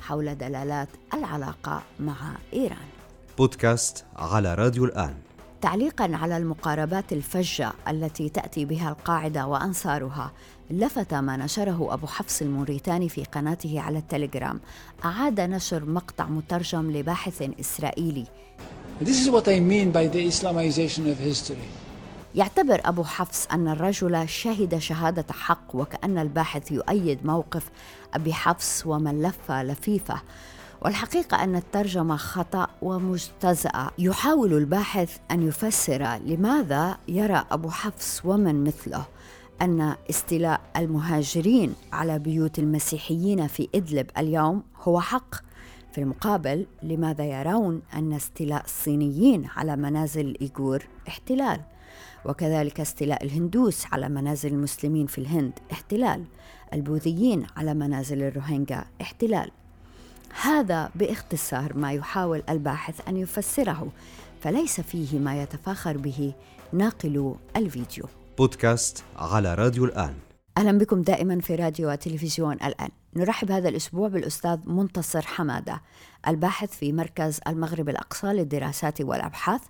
حول 0.00 0.34
دلالات 0.38 0.88
العلاقة 1.14 1.82
مع 2.00 2.16
إيران. 2.52 2.88
بودكاست 3.38 4.04
على 4.16 4.54
راديو 4.54 4.84
الآن. 4.84 5.14
تعليقا 5.60 6.16
على 6.16 6.36
المقاربات 6.36 7.12
الفجة 7.12 7.72
التي 7.88 8.28
تأتي 8.28 8.64
بها 8.64 8.88
القاعدة 8.88 9.46
وأنصارها 9.46 10.32
لفت 10.70 11.14
ما 11.14 11.36
نشره 11.36 11.94
أبو 11.94 12.06
حفص 12.06 12.42
الموريتاني 12.42 13.08
في 13.08 13.24
قناته 13.24 13.80
على 13.80 13.98
التليجرام. 13.98 14.60
أعاد 15.04 15.40
نشر 15.40 15.84
مقطع 15.84 16.24
مترجم 16.24 16.90
لباحث 16.90 17.50
إسرائيلي. 17.60 18.26
This 19.00 19.26
is 19.26 19.30
what 19.30 19.48
I 19.48 19.60
mean 19.60 19.90
by 19.92 20.06
the 20.14 20.28
Islamization 20.28 21.06
of 21.06 21.18
history. 21.18 21.68
يعتبر 22.34 22.80
أبو 22.84 23.04
حفص 23.04 23.46
أن 23.52 23.68
الرجل 23.68 24.28
شهد 24.28 24.78
شهادة 24.78 25.26
حق 25.30 25.74
وكأن 25.74 26.18
الباحث 26.18 26.72
يؤيد 26.72 27.26
موقف 27.26 27.70
أبي 28.14 28.32
حفص 28.32 28.86
ومن 28.86 29.22
لف 29.22 29.50
لفيفة. 29.50 30.22
والحقيقة 30.82 31.44
أن 31.44 31.56
الترجمة 31.56 32.16
خطأ 32.16 32.66
ومجتزأة. 32.82 33.90
يحاول 33.98 34.52
الباحث 34.52 35.16
أن 35.30 35.48
يفسر 35.48 36.18
لماذا 36.24 36.96
يرى 37.08 37.44
أبو 37.50 37.70
حفص 37.70 38.22
ومن 38.24 38.64
مثله. 38.64 39.04
أن 39.62 39.94
استيلاء 40.10 40.60
المهاجرين 40.76 41.74
على 41.92 42.18
بيوت 42.18 42.58
المسيحيين 42.58 43.46
في 43.46 43.68
إدلب 43.74 44.10
اليوم 44.18 44.62
هو 44.82 45.00
حق. 45.00 45.34
في 45.92 46.00
المقابل 46.00 46.66
لماذا 46.82 47.24
يرون 47.24 47.82
أن 47.94 48.12
استيلاء 48.12 48.64
الصينيين 48.64 49.46
على 49.56 49.76
منازل 49.76 50.26
الإيغور 50.26 50.86
احتلال؟ 51.08 51.60
وكذلك 52.24 52.80
استيلاء 52.80 53.24
الهندوس 53.24 53.86
على 53.92 54.08
منازل 54.08 54.52
المسلمين 54.52 55.06
في 55.06 55.18
الهند 55.18 55.52
احتلال. 55.72 56.24
البوذيين 56.72 57.46
على 57.56 57.74
منازل 57.74 58.22
الروهينجا 58.22 58.84
احتلال. 59.00 59.50
هذا 60.42 60.90
باختصار 60.94 61.76
ما 61.76 61.92
يحاول 61.92 62.42
الباحث 62.48 63.08
أن 63.08 63.16
يفسره 63.16 63.88
فليس 64.40 64.80
فيه 64.80 65.18
ما 65.18 65.42
يتفاخر 65.42 65.96
به. 65.96 66.32
ناقلو 66.72 67.36
الفيديو. 67.56 68.04
بودكاست 68.38 69.04
على 69.16 69.54
راديو 69.54 69.84
الآن. 69.84 70.14
أهلا 70.58 70.78
بكم 70.78 71.02
دائما 71.02 71.40
في 71.40 71.54
راديو 71.54 71.90
وتلفزيون 71.90 72.52
الآن. 72.52 72.88
نرحب 73.16 73.50
هذا 73.50 73.68
الأسبوع 73.68 74.08
بالأستاذ 74.08 74.58
منتصر 74.66 75.22
حمادة 75.22 75.82
الباحث 76.28 76.70
في 76.72 76.92
مركز 76.92 77.40
المغرب 77.46 77.88
الأقصى 77.88 78.26
للدراسات 78.26 79.00
والأبحاث 79.00 79.60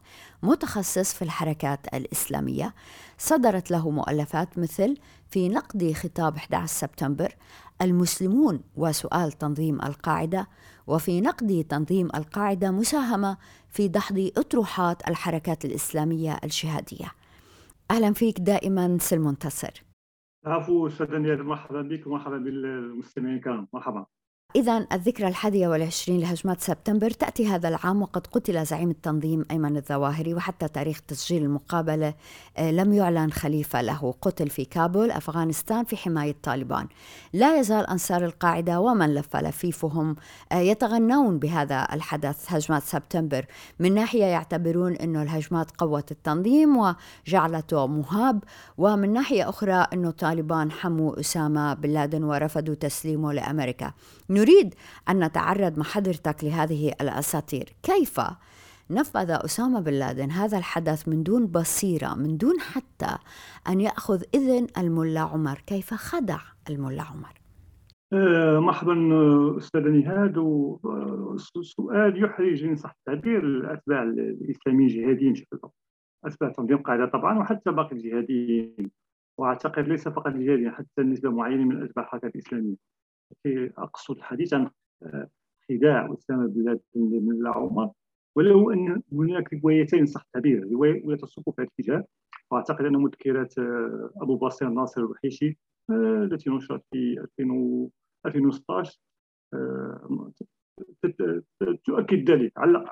متخصص 0.43 1.15
في 1.15 1.23
الحركات 1.23 1.81
الإسلامية. 1.95 2.75
صدرت 3.19 3.71
له 3.71 3.91
مؤلفات 3.91 4.59
مثل 4.59 4.97
في 5.31 5.49
نقد 5.49 5.93
خطاب 5.93 6.37
11 6.37 6.73
سبتمبر 6.73 7.37
المسلمون 7.83 8.61
وسؤال 8.77 9.33
تنظيم 9.33 9.83
القاعدة 9.83 10.49
وفي 10.87 11.21
نقد 11.21 11.67
تنظيم 11.69 12.09
القاعدة 12.15 12.71
مساهمة 12.71 13.37
في 13.69 13.89
دحض 13.89 14.31
أطروحات 14.37 15.09
الحركات 15.09 15.65
الإسلامية 15.65 16.39
الجهادية. 16.45 17.20
أهلا 17.91 18.13
فيك 18.13 18.41
دائما 18.41 18.99
سل 19.01 19.19
منتصر. 19.19 19.83
عفو 20.47 20.87
أستاذ 20.87 21.43
مرحبا 21.43 21.83
بك 21.83 22.07
ومرحبا 22.07 22.39
بالمستمعين 22.39 23.37
الكرام. 23.37 23.69
مرحبا. 23.73 24.07
إذا 24.57 24.87
الذكرى 24.93 25.29
الحادية 25.29 25.69
والعشرين 25.69 26.21
لهجمات 26.21 26.61
سبتمبر 26.61 27.11
تأتي 27.11 27.47
هذا 27.47 27.69
العام 27.69 28.03
وقد 28.03 28.27
قتل 28.27 28.67
زعيم 28.67 28.91
التنظيم 28.91 29.45
أيمن 29.51 29.77
الظواهري 29.77 30.35
وحتى 30.35 30.69
تاريخ 30.69 31.01
تسجيل 31.01 31.43
المقابلة 31.43 32.15
آه، 32.57 32.71
لم 32.71 32.93
يعلن 32.93 33.33
خليفة 33.33 33.83
له. 33.83 34.15
قتل 34.23 34.51
في 34.51 34.65
كابول 34.65 35.11
أفغانستان 35.11 35.85
في 35.85 35.97
حماية 35.97 36.37
طالبان. 36.43 36.87
لا 37.33 37.59
يزال 37.59 37.87
أنصار 37.87 38.25
القاعدة 38.25 38.81
ومن 38.81 39.15
لف 39.15 39.37
لفيفهم 39.37 40.17
آه، 40.53 40.59
يتغنون 40.59 41.39
بهذا 41.39 41.89
الحدث 41.93 42.53
هجمات 42.53 42.83
سبتمبر. 42.83 43.47
من 43.79 43.95
ناحية 43.95 44.25
يعتبرون 44.25 44.93
أنه 44.93 45.23
الهجمات 45.23 45.71
قوت 45.79 46.11
التنظيم 46.11 46.95
وجعلته 47.27 47.87
مهاب 47.87 48.45
ومن 48.79 49.13
ناحية 49.13 49.49
أخرى 49.49 49.87
أنه 49.93 50.11
طالبان 50.11 50.71
حموا 50.71 51.21
أسامة 51.21 51.75
بن 51.75 51.91
لادن 51.91 52.23
ورفضوا 52.25 52.75
تسليمه 52.75 53.33
لأمريكا. 53.33 53.93
نريد 54.41 54.75
أن 55.09 55.25
نتعرض 55.25 55.79
مع 55.79 55.85
حضرتك 55.85 56.45
لهذه 56.45 56.93
الأساطير. 57.01 57.65
كيف؟ 57.83 58.21
نفذ 58.91 59.31
أسامة 59.31 59.81
بن 59.81 59.93
لادن 59.93 60.31
هذا 60.31 60.59
الحدث 60.59 61.09
من 61.09 61.23
دون 61.23 61.47
بصيرة 61.47 62.15
من 62.15 62.37
دون 62.37 62.61
حتى 62.61 63.19
أن 63.69 63.81
يأخذ 63.81 64.23
إذن 64.35 64.67
الملا 64.79 65.21
عمر. 65.21 65.59
كيف 65.67 65.95
خدع 65.95 66.39
الملا 66.71 67.03
عمر؟ 67.03 67.41
آه، 68.13 68.59
مرحبا 68.59 68.95
أستاذ 69.59 69.81
نهاد 69.81 70.35
سؤال 71.63 72.25
يحرج 72.25 72.65
إن 72.65 72.77
صح 72.77 72.97
التعبير 72.99 73.45
الأتباع 73.45 74.03
الاسلاميين 74.03 74.91
الجهاديين 74.91 75.33
بشكل 75.33 75.59
أتباع 76.25 76.51
تنظيم 76.51 76.77
القاعده 76.77 77.07
طبعا 77.07 77.39
وحتى 77.39 77.73
باقي 77.73 77.93
الجهاديين. 77.93 78.91
وأعتقد 79.39 79.89
ليس 79.89 80.09
فقط 80.09 80.27
الجهاديين 80.27 80.71
حتى 80.71 81.03
نسبه 81.03 81.31
معينة 81.31 81.65
من 81.65 81.83
اتباع 81.83 82.05
الحركات 82.05 82.35
الإسلامية. 82.35 82.77
أقصد 83.79 84.17
الحديث 84.17 84.55
عن 84.55 84.71
آه، 85.03 85.29
خداع 85.69 86.13
اسامه 86.13 86.47
بن 86.47 86.79
بن 86.95 87.47
عمر. 87.47 87.91
ولو 88.37 88.71
أن 88.71 89.03
هناك 89.13 89.55
روايتين 89.55 90.07
صح 90.07 90.21
التعبير 90.21 90.69
رواية 90.73 91.17
تصب 91.17 91.43
في 91.57 91.63
الاتجاه. 91.63 92.05
وأعتقد 92.51 92.85
أن 92.85 92.97
مذكره 92.97 93.49
آه، 93.59 94.11
أبو 94.17 94.37
بصير 94.37 94.69
ناصر 94.69 95.01
الوحيشي 95.01 95.59
آه، 95.91 96.29
التي 96.33 96.51
نشرت 96.51 96.83
في 96.91 97.27
2016 98.27 99.01
تؤكد 101.85 102.31
ذلك. 102.31 102.53
على 102.57 102.85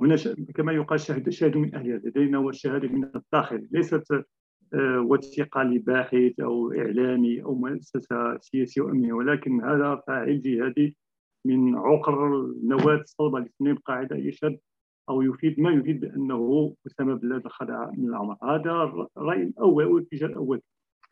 هنا 0.00 0.16
كما 0.54 0.72
يقال 0.72 1.00
شاهد 1.00 1.30
شاهد 1.30 1.56
من 1.56 1.74
اهلها 1.74 1.98
لدينا 1.98 2.38
والشهادة 2.38 2.88
من 2.88 3.10
الداخل. 3.14 3.68
ليست 3.70 4.24
وثيقة 4.74 5.62
لباحث 5.62 6.40
أو 6.40 6.72
إعلامي 6.72 7.42
أو 7.42 7.54
مؤسسة 7.54 8.38
سياسية 8.38 8.82
أو 8.82 8.88
أمنية. 8.88 9.12
ولكن 9.12 9.64
هذا 9.64 10.02
فاعل 10.06 10.42
جهادي 10.42 10.96
من 11.44 11.76
عقر 11.76 12.40
النواه 12.40 13.00
الصلبه 13.00 13.40
لسنين 13.40 13.72
القاعدة 13.72 14.16
يشهد 14.16 14.58
أو 15.08 15.22
يفيد 15.22 15.60
ما 15.60 15.70
يفيد 15.70 16.00
بأنه 16.00 16.74
اسامه 16.86 17.14
بن 17.14 17.28
لادن 17.28 17.48
خدع 17.48 17.90
من 17.90 18.08
العمر 18.08 18.36
هذا 18.42 19.06
الراي 19.16 19.42
الأول 19.42 19.84
أو 19.84 19.98
الاتجاه 19.98 20.26
الأول. 20.26 20.60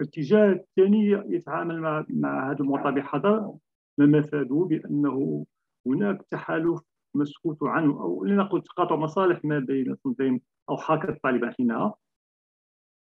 الاتجاه 0.01 0.53
الثاني 0.53 1.11
يتعامل 1.11 1.81
مع 1.81 2.05
مع 2.11 2.51
هذا 2.51 2.61
الموضوع 2.61 2.91
بحذر 2.91 3.57
ما 3.99 4.07
مفاده 4.07 4.67
بأنه 4.71 5.47
هناك 5.87 6.23
تحالف 6.31 6.81
مسكوت 7.15 7.59
عنه 7.63 8.01
أو 8.01 8.25
لنقل 8.25 8.63
تقاطع 8.63 8.97
مصالح 8.97 9.45
ما 9.45 9.59
بين 9.59 9.97
تنظيم 10.05 10.41
أو 10.71 10.77
حركه 10.77 11.19
طالبان 11.23 11.53
حينها. 11.53 11.95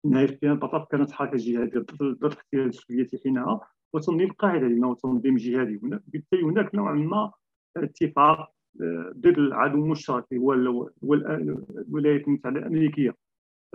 نهاية 0.04 0.24
الاحتلال 0.24 0.52
البطاط 0.52 0.90
كانت 0.90 1.12
حركة 1.12 1.36
جهادية 1.36 1.80
ضد 1.80 2.24
الاحتلال 2.24 2.66
السوفيتي 2.66 3.18
حينها 3.24 3.60
وتنظيم 3.92 4.30
القاعدة 4.30 4.68
لأنه 4.68 4.94
تنظيم 4.94 5.36
جهادي 5.36 5.80
بالتالي 5.82 6.42
هناك 6.42 6.74
نوعا 6.74 6.94
ما 6.94 7.32
اتفاق 7.76 8.52
آه، 8.82 9.12
ضد 9.16 9.38
العدو 9.38 9.84
المشترك 9.84 10.24
هو 10.34 10.52
الولايات 10.52 12.28
المتحدة 12.28 12.58
الأمريكية. 12.58 13.16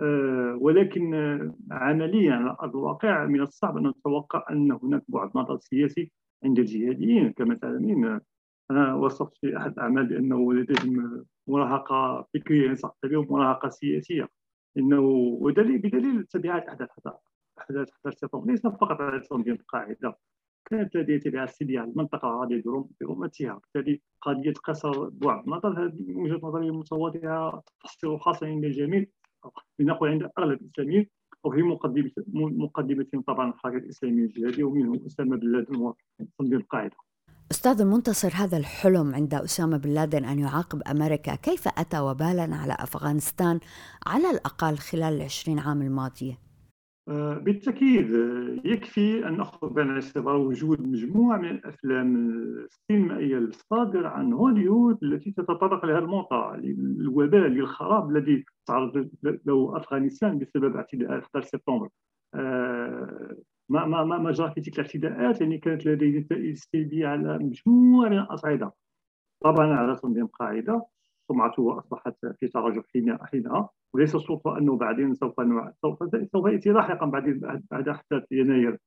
آه، 0.00 0.58
ولكن 0.60 1.14
آه، 1.14 1.54
عمليا 1.70 2.34
على 2.34 2.56
أرض 2.62 2.76
الواقع 2.76 3.26
من 3.26 3.40
الصعب 3.40 3.76
أن 3.76 3.86
نتوقع 3.86 4.44
أن 4.50 4.72
هناك 4.82 5.02
بعد 5.08 5.30
نظر 5.34 5.58
سياسي 5.58 6.12
عند 6.44 6.58
الجهاديين. 6.58 7.32
كما 7.32 7.54
تعلمين 7.54 8.20
أنا 8.70 8.94
وصفت 8.94 9.38
في 9.40 9.56
أحد 9.56 9.72
الأعمال 9.72 10.06
بأنه 10.06 10.52
لديهم 10.54 11.24
مراهقة 11.48 12.26
فكرية 12.34 12.74
صح 12.74 12.96
ومراهقة 13.14 13.68
سياسية. 13.68 14.28
إنه 14.78 15.00
ودليل 15.40 15.78
بدليل 15.78 16.24
تبعات 16.24 16.68
أحداث 16.68 16.88
أحداث 17.58 17.88
11 17.92 18.18
سبتمبر 18.18 18.46
ليس 18.46 18.66
فقط 18.66 19.00
على 19.00 19.20
تنظيم 19.20 19.54
القاعدة. 19.54 20.18
كانت 20.70 20.96
لديه 20.96 21.18
تبعات 21.18 21.50
سلبيه 21.50 21.80
على 21.80 21.90
المنطقة 21.90 22.28
العربية 22.28 22.62
برمتها 23.00 23.54
بالتالي 23.54 24.00
قضية 24.22 24.52
قصر 24.52 25.08
بعد 25.08 25.44
النظر 25.44 25.84
هذه 25.84 25.94
من 25.98 26.16
وجهة 26.16 26.40
نظري 26.42 26.70
متواضعة 26.70 27.62
تحصل 27.80 28.18
حاصلا 28.18 28.48
عند 28.48 28.64
الجميع 28.64 29.04
لنقل 29.78 30.08
عند 30.08 30.30
أغلب 30.38 30.60
الاسلاميين 30.62 31.06
وفي 31.44 31.62
مقدمه 31.62 32.10
مقدمة 32.34 33.22
طبعا 33.26 33.50
الحركه 33.50 33.76
الاسلاميه 33.76 34.24
الجهاديه 34.24 34.64
ومنهم 34.64 35.06
أسامة 35.06 35.36
بن 35.36 35.52
لادن 35.52 35.76
وتنظيم 35.76 36.58
القاعدة. 36.58 36.96
أستاذ 37.50 37.80
المنتصر 37.80 38.28
هذا 38.34 38.56
الحلم 38.56 39.14
عند 39.14 39.34
أسامة 39.34 39.76
بن 39.76 39.90
لادن 39.90 40.24
أن 40.24 40.38
يعاقب 40.38 40.82
أمريكا 40.90 41.34
كيف 41.34 41.68
أتى 41.68 42.00
وبالا 42.00 42.56
على 42.56 42.72
أفغانستان 42.72 43.60
على 44.06 44.30
الأقل 44.30 44.76
خلال 44.76 45.16
العشرين 45.16 45.58
عام 45.58 45.82
الماضية؟ 45.82 46.38
آه، 47.08 47.34
بالتأكيد 47.34 48.14
آه، 48.14 48.60
يكفي 48.64 49.28
أن 49.28 49.36
نأخذ 49.36 49.68
بعين 49.70 49.90
الاعتبار 49.90 50.36
وجود 50.36 50.88
مجموعة 50.88 51.38
من 51.38 51.50
الأفلام 51.50 52.16
السينمائية 52.16 53.38
الصادرة 53.38 54.08
عن 54.08 54.32
هوليوود 54.32 55.04
التي 55.04 55.30
تتطرق 55.30 55.84
لهذا 55.84 55.98
الموضوع 55.98 56.54
الوباء 56.54 57.48
للخراب 57.48 58.10
الذي 58.10 58.44
تعرض 58.66 59.10
له 59.22 59.76
أفغانستان 59.76 60.38
بسبب 60.38 60.76
اعتداءات 60.76 61.22
11 61.22 61.48
سبتمبر 61.48 61.88
آه، 62.34 63.36
ما 63.68 63.84
ما 63.84 64.04
ما, 64.04 64.18
ما 64.18 64.30
جرى 64.32 64.50
في 64.54 64.60
تلك 64.60 64.78
الاعتداءات 64.78 65.40
يعني 65.40 65.58
كانت 65.58 65.86
لديه 65.86 66.18
نتائج 66.18 66.56
سلبيه 66.56 67.06
على 67.06 67.38
مجموعة 67.38 68.08
من 68.08 68.18
الأصعدة. 68.18 68.72
طبعا 69.44 69.66
على 69.74 69.96
تنظيم 69.96 70.26
قاعدة 70.26 70.86
سمعته 71.28 71.78
اصبحت 71.78 72.14
في 72.40 72.48
تراجع 72.48 72.82
حينها. 73.22 73.68
وليس 73.94 74.16
صدفه 74.16 74.58
أنه 74.58 74.76
بعدين 74.76 75.14
سوف 75.14 75.34
سوف 75.82 75.98
سوف 76.32 76.46
يأتي 76.46 76.70
لاحقا 76.70 77.06
بعد 77.06 77.24
بعد 77.70 77.88
احداث 77.88 78.32
يناير 78.32 78.78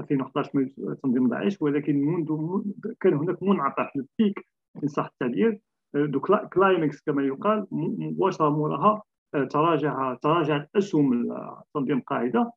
2011 0.00 0.68
تنظيم 1.02 1.28
داعش 1.28 1.62
ولكن 1.62 1.96
منذ 1.96 2.62
كان 3.00 3.14
هناك 3.14 3.42
منعطف 3.42 3.90
ال 3.96 4.06
peak 4.06 4.46
ان 4.82 4.88
صح 4.88 5.04
التعبير 5.04 5.60
the 5.94 6.20
climax 6.52 7.00
كما 7.00 7.22
يقال 7.22 7.66
مباشرة 7.70 8.50
موراها 8.50 9.02
تراجع 9.50 10.14
تراجعت 10.14 10.70
اسهم 10.76 11.36
تنظيم 11.74 12.00
قاعدة. 12.00 12.52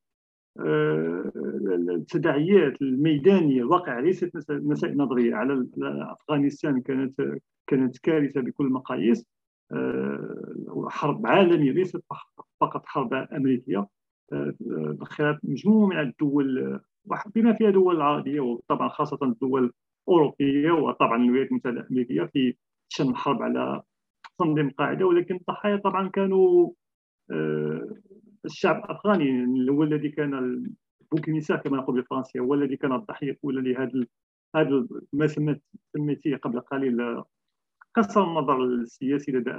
التداعيات 1.89 2.81
الميدانية 2.81 3.61
الواقع 3.61 3.99
ليست 3.99 4.49
مسائل 4.49 4.97
نظرية. 4.97 5.35
على 5.35 5.67
أفغانستان 5.81 6.81
كانت 6.81 7.39
كانت 7.67 7.97
كارثة 7.97 8.41
بكل 8.41 8.65
المقاييس 8.65 9.25
آه، 9.71 10.87
حرب 10.89 11.27
عالمية 11.27 11.71
ليست 11.71 12.01
فقط 12.61 12.85
حرب 12.85 13.13
أمريكية. 13.13 13.87
آه، 14.33 14.53
مجموعة 15.43 15.87
من 15.87 15.99
الدول 15.99 16.79
بما 17.35 17.53
فيها 17.53 17.69
دول 17.69 17.95
العربيه 17.95 18.39
وطبعا 18.39 18.89
خاصة 18.89 19.17
الدول 19.23 19.73
الأوروبية 20.07 20.71
وطبعا 20.71 21.23
الولايات 21.23 21.51
المتحدة 21.51 21.79
الأمريكية 21.79 22.23
في 22.23 22.55
شن 22.89 23.09
الحرب 23.09 23.41
على 23.41 23.81
تنظيم 24.39 24.67
القاعده 24.67 25.05
ولكن 25.05 25.35
الضحايا 25.35 25.75
طبعا 25.75 26.09
كانوا 26.09 26.71
آه، 27.31 27.95
الشعب 28.45 28.85
الأفغاني 28.85 29.69
هو 29.71 29.83
الذي 29.83 30.09
كان 30.09 30.63
بوكينيسا 31.11 31.55
كما 31.55 31.77
نقول 31.77 31.95
بالفرنسية 31.95 32.39
هو 32.39 32.53
الذي 32.53 32.77
كان 32.77 32.93
الضحيه 32.93 33.31
الاولى 33.31 33.73
لهذا 33.73 34.05
هذا 34.55 34.87
ما 35.13 35.27
سميتيه 35.95 36.35
قبل 36.35 36.59
قليل 36.59 37.23
قصر 37.95 38.23
النظر 38.23 38.63
السياسي 38.63 39.31
لدى 39.31 39.53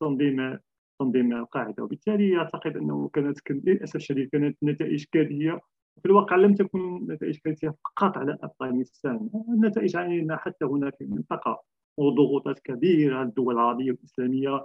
تنظيم 0.00 0.58
تنظيم 1.00 1.32
القاعدة. 1.32 1.82
وبالتالي 1.82 2.38
أعتقد 2.38 2.76
أنه 2.76 3.10
كانت 3.12 3.38
للأسف 3.50 3.96
الشديد 3.96 4.28
كانت 4.28 4.58
نتائج 4.62 5.04
كارثيه 5.12 5.60
في 6.02 6.06
الواقع 6.06 6.36
لم 6.36 6.54
تكن 6.54 7.06
نتائج 7.10 7.38
كارثيه 7.38 7.74
فقط 7.84 8.18
على 8.18 8.38
أفغانستان. 8.42 9.30
النتائج 9.48 9.96
علينا 9.96 10.36
حتى 10.36 10.64
هنا 10.64 10.90
في 10.90 11.04
المنطقة 11.04 11.62
وضغوطات 11.96 12.58
كبيرة 12.58 13.16
على 13.16 13.28
الدول 13.28 13.54
العربية 13.54 13.90
والإسلامية 13.90 14.62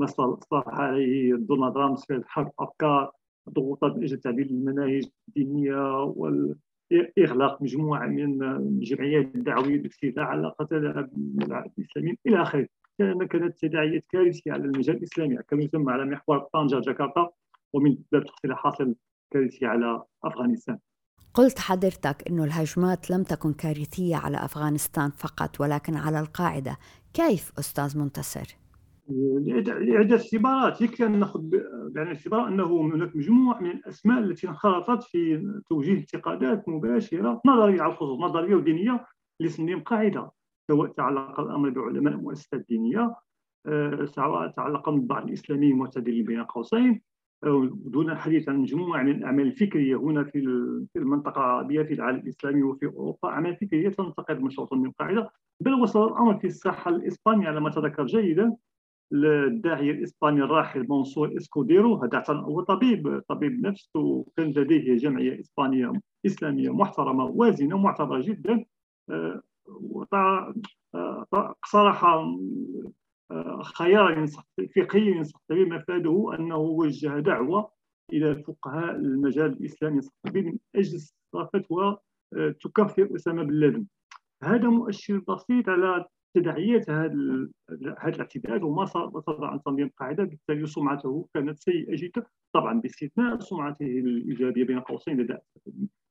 ما 0.00 0.06
صار 0.06 0.38
عليه 0.52 1.34
دونالد 1.34 1.74
ترامب 1.74 1.98
في 1.98 2.22
حرب 2.26 2.52
افكار 2.58 3.12
ضغوطات 3.50 3.96
من 3.96 4.04
أجل 4.04 4.16
تعديل 4.16 4.46
المناهج 4.46 5.08
الدينية 5.28 6.04
واغلاق 6.04 7.62
مجموعة 7.62 8.06
من 8.06 8.42
الجمعيات 8.42 9.34
الدعوية 9.34 9.78
بالاستيلاء 9.78 10.24
على 10.24 10.48
قتل 10.58 11.06
الاسلاميين 11.78 12.16
إلى 12.26 12.42
آخره 12.42 12.66
كانت 13.30 13.58
تداعيات 13.60 14.04
كارثية 14.08 14.52
على 14.52 14.64
المجال 14.64 14.96
الإسلامي 14.96 15.36
كما 15.48 15.62
يسمى 15.62 15.92
على 15.92 16.04
محور 16.04 16.38
طنجة 16.38 16.80
جاكرتا 16.80 17.30
ومن 17.72 17.98
باب 18.12 18.24
تحصيل 18.24 18.54
حاصل 18.54 18.94
كارثي 19.30 19.66
على 19.66 20.02
أفغانستان. 20.24 20.78
قلت 21.34 21.58
حضرتك 21.58 22.28
انه 22.28 22.44
الهجمات 22.44 23.10
لم 23.10 23.22
تكن 23.22 23.52
كارثية 23.52 24.16
على 24.16 24.44
أفغانستان 24.44 25.10
فقط 25.10 25.60
ولكن 25.60 25.96
على 25.96 26.20
القاعدة. 26.20 26.76
كيف 27.14 27.52
أستاذ 27.58 27.98
منتصر؟ 27.98 28.56
لعدة 29.08 30.16
اعتبارات 30.16 30.80
يكفي 30.80 31.06
أن 31.06 31.18
نأخذ 31.20 31.40
بعين 31.94 32.08
الاعتبار 32.08 32.48
أنه 32.48 32.80
هناك 32.80 33.16
مجموعة 33.16 33.60
من 33.60 33.70
الأسماء 33.70 34.18
التي 34.18 34.48
انخرطت 34.48 35.02
في 35.02 35.46
توجيه 35.68 35.98
انتقادات 35.98 36.68
مباشرة 36.68 37.40
نظرية 37.46 37.82
على 37.82 37.92
الخصوص 37.92 38.20
نظرية 38.20 38.54
ودينية 38.54 39.06
لتنظيم 39.40 39.80
قاعدة 39.80 40.30
سواء 40.70 40.90
تعلق 40.90 41.40
الأمر 41.40 41.70
بعلماء 41.70 42.14
المؤسسات 42.14 42.60
الدينية 42.60 43.14
آه، 43.66 44.04
سواء 44.04 44.48
تعلق 44.48 44.90
بالبعض 44.90 45.26
الإسلامي 45.26 45.70
المعتدل 45.70 46.22
بين 46.22 46.42
قوسين 46.42 47.00
دون 47.84 48.10
الحديث 48.10 48.48
عن 48.48 48.56
مجموعة 48.56 49.02
من 49.02 49.10
الأعمال 49.10 49.46
الفكرية. 49.46 49.96
هنا 49.96 50.24
في 50.24 50.96
المنطقة 50.96 51.38
العربية 51.38 51.82
في 51.82 51.94
العالم 51.94 52.18
الإسلامي 52.18 52.62
وفي 52.62 52.86
أوروبا 52.86 53.28
أعمال 53.28 53.56
فكرية 53.56 53.88
تنتقد 53.88 54.40
مشروع 54.40 54.68
تنظيم 54.68 54.90
قاعدة 54.90 55.30
بل 55.60 55.74
وصل 55.74 56.08
الأمر 56.08 56.38
في 56.38 56.46
الساحة 56.46 56.90
الإسبانية 56.90 57.48
على 57.48 57.60
ما 57.60 57.70
تذكر 57.70 58.06
جيدا. 58.06 58.56
الداعية 59.12 59.90
الإسباني 59.90 60.42
الراحل 60.42 60.86
منصور 60.88 61.36
إسكوديرو 61.36 61.96
هذا 61.96 62.24
هو 62.30 62.60
طبيب 62.60 63.22
طبيب 63.28 63.66
نفس 63.66 63.96
وكان 63.96 64.50
لديه 64.50 64.96
جمعية 64.96 65.40
إسبانية 65.40 65.92
إسلامية 66.26 66.70
محترمة 66.70 67.24
وازنة 67.24 67.78
معتبرة 67.78 68.20
جدا. 68.20 68.64
اقترح 70.94 72.04
خيارا 73.62 74.26
فقهيا 74.76 75.16
ينصح 75.16 75.40
مفاده 75.50 76.34
أنه 76.38 76.56
وجه 76.56 77.18
دعوة 77.18 77.70
إلى 78.12 78.42
فقهاء 78.42 78.96
المجال 78.96 79.52
الإسلامي 79.52 80.00
من 80.34 80.58
أجل 80.76 80.98
فتوى 81.32 81.98
آه، 82.36 82.54
تكفر 82.60 83.08
أسامة 83.16 83.42
بن 83.42 83.54
لادن. 83.54 83.86
هذا 84.42 84.68
مؤشر 84.68 85.18
بسيط 85.28 85.68
على 85.68 86.04
تداعيات 86.34 86.90
هذا 86.90 87.12
هذا 87.98 88.14
الاعتداءات 88.14 88.62
وما 88.62 88.84
صدر 89.20 89.44
عن 89.44 89.62
تنظيم 89.62 89.86
القاعدة. 89.86 90.24
بالتالي 90.24 90.66
سمعته 90.66 91.28
كانت 91.34 91.58
سيئة 91.58 91.96
جدا 91.96 92.26
طبعا 92.52 92.80
باستثناء 92.80 93.38
سمعته 93.38 93.86
الإيجابية 93.86 94.64
بين 94.64 94.80
قوسين 94.80 95.20
لدى 95.20 95.36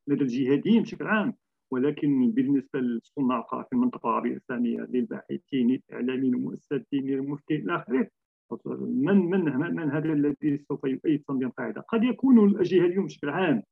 لدى 0.07 0.23
الجهاديين 0.23 0.81
بشكل 0.81 1.07
عام. 1.07 1.33
ولكن 1.71 2.31
بالنسبة 2.31 2.79
لصناع 2.79 3.37
القرار 3.37 3.63
في 3.63 3.73
المنطقة 3.73 4.09
العربية 4.09 4.31
الاسلاميه 4.31 4.77
للباحثين 4.77 5.81
الإعلاميين 5.89 6.35
والمؤسسات 6.35 6.81
الدينيه 6.81 7.15
المفتين 7.15 7.61
إلى 7.61 7.75
اخره 7.75 8.09
من 8.79 9.17
من 9.17 9.45
من 9.75 9.91
هذا 9.91 10.13
الذي 10.13 10.57
سوف 10.57 10.83
يؤيد 10.83 11.23
تنظيم 11.27 11.47
القاعدة؟ 11.47 11.81
قد 11.81 12.03
يكون 12.03 12.59
الجهاديون 12.59 13.05
بشكل 13.05 13.29
عام 13.29 13.63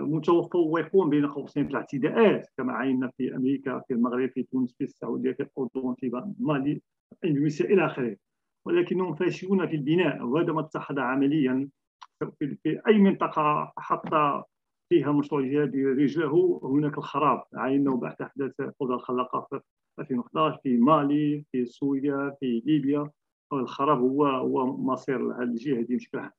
متفوقون 0.00 1.10
بين 1.10 1.26
قوسين 1.26 1.64
في 1.64 1.70
الاعتداءات 1.70 2.48
كما 2.56 2.72
عينا 2.72 3.10
في 3.16 3.36
أمريكا 3.36 3.78
في 3.88 3.94
المغرب 3.94 4.30
في 4.30 4.42
تونس 4.42 4.74
في 4.78 4.84
السعودية 4.84 5.32
في 5.32 5.46
الاردن 5.58 5.94
في 5.94 6.32
مالي 6.38 6.82
إندونيسيا 7.24 7.66
إلى 7.66 7.86
آخره. 7.86 8.16
ولكنهم 8.66 9.14
فاشلون 9.14 9.66
في 9.66 9.76
البناء 9.76 10.22
وهذا 10.22 10.52
ما 10.52 10.60
اتخذ 10.60 10.98
عمليا 10.98 11.68
في 12.38 12.80
أي 12.88 12.98
منطقة 12.98 13.72
حتى 13.76 14.42
فيها 14.88 15.12
مشروع 15.12 15.40
جهادي 15.40 15.86
رجله 15.86 16.60
هناك 16.64 16.98
الخراب. 16.98 17.42
عيناه 17.54 17.96
بعد 17.96 18.22
أحداث 18.22 18.60
القدره 18.60 18.94
الخلاقه 18.94 19.46
في 19.50 19.60
2011 19.98 20.60
في 20.62 20.76
مالي 20.76 21.44
في 21.52 21.66
سوريا 21.66 22.36
في 22.40 22.62
ليبيا. 22.66 23.10
الخراب 23.52 23.98
هو 23.98 24.26
هو 24.26 24.76
مصير 24.76 25.42
الجهادي 25.42 25.96
بشكل 25.96 26.18
عام 26.18 26.30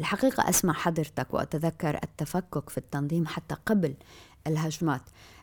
الحقيقة 0.00 0.48
أسمع 0.48 0.72
حضرتك 0.72 1.34
وأتذكر 1.34 1.98
التفكك 2.02 2.70
في 2.70 2.78
التنظيم 2.78 3.26
حتى 3.26 3.56
قبل 3.66 3.94
الهجمات. 4.46 5.02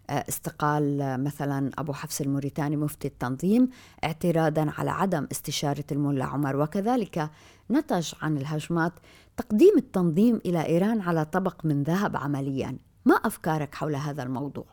آه، 0.09 0.25
استقال 0.29 1.01
آه، 1.01 1.17
مثلا 1.17 1.71
أبو 1.77 1.93
حفص 1.93 2.21
الموريتاني 2.21 2.77
مفتي 2.77 3.07
التنظيم 3.07 3.69
اعتراضا 4.03 4.73
على 4.77 4.91
عدم 4.91 5.27
استشارة 5.31 5.85
الملا 5.91 6.25
عمر. 6.25 6.55
وكذلك 6.55 7.29
نتج 7.71 8.13
عن 8.21 8.37
الهجمات 8.37 8.93
تقديم 9.37 9.77
التنظيم 9.77 10.41
إلى 10.45 10.65
إيران 10.65 11.01
على 11.01 11.25
طبق 11.25 11.65
من 11.65 11.83
ذهب 11.83 12.17
عمليا. 12.17 12.77
ما 13.05 13.15
أفكارك 13.15 13.75
حول 13.75 13.95
هذا 13.95 14.23
الموضوع؟ 14.23 14.65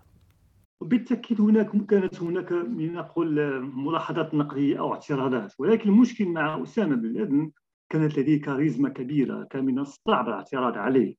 بالتأكيد 0.81 1.41
هناك 1.41 1.87
كانت 1.87 2.23
هناك 2.23 2.53
لنقل 2.53 3.61
ملاحظات 3.63 4.35
نقدية 4.35 4.79
أو 4.79 4.93
اعتراضات. 4.93 5.53
ولكن 5.59 5.89
المشكل 5.89 6.29
مع 6.29 6.63
أسامة 6.63 6.97
بن 6.97 7.13
لادن 7.13 7.51
كانت 7.93 8.19
لديه 8.19 8.41
كاريزما 8.41 8.89
كبيرة 8.89 9.45
كان 9.51 9.65
من 9.65 9.79
الصعب 9.79 10.29
الاعتراض 10.29 10.79
عليه. 10.79 11.15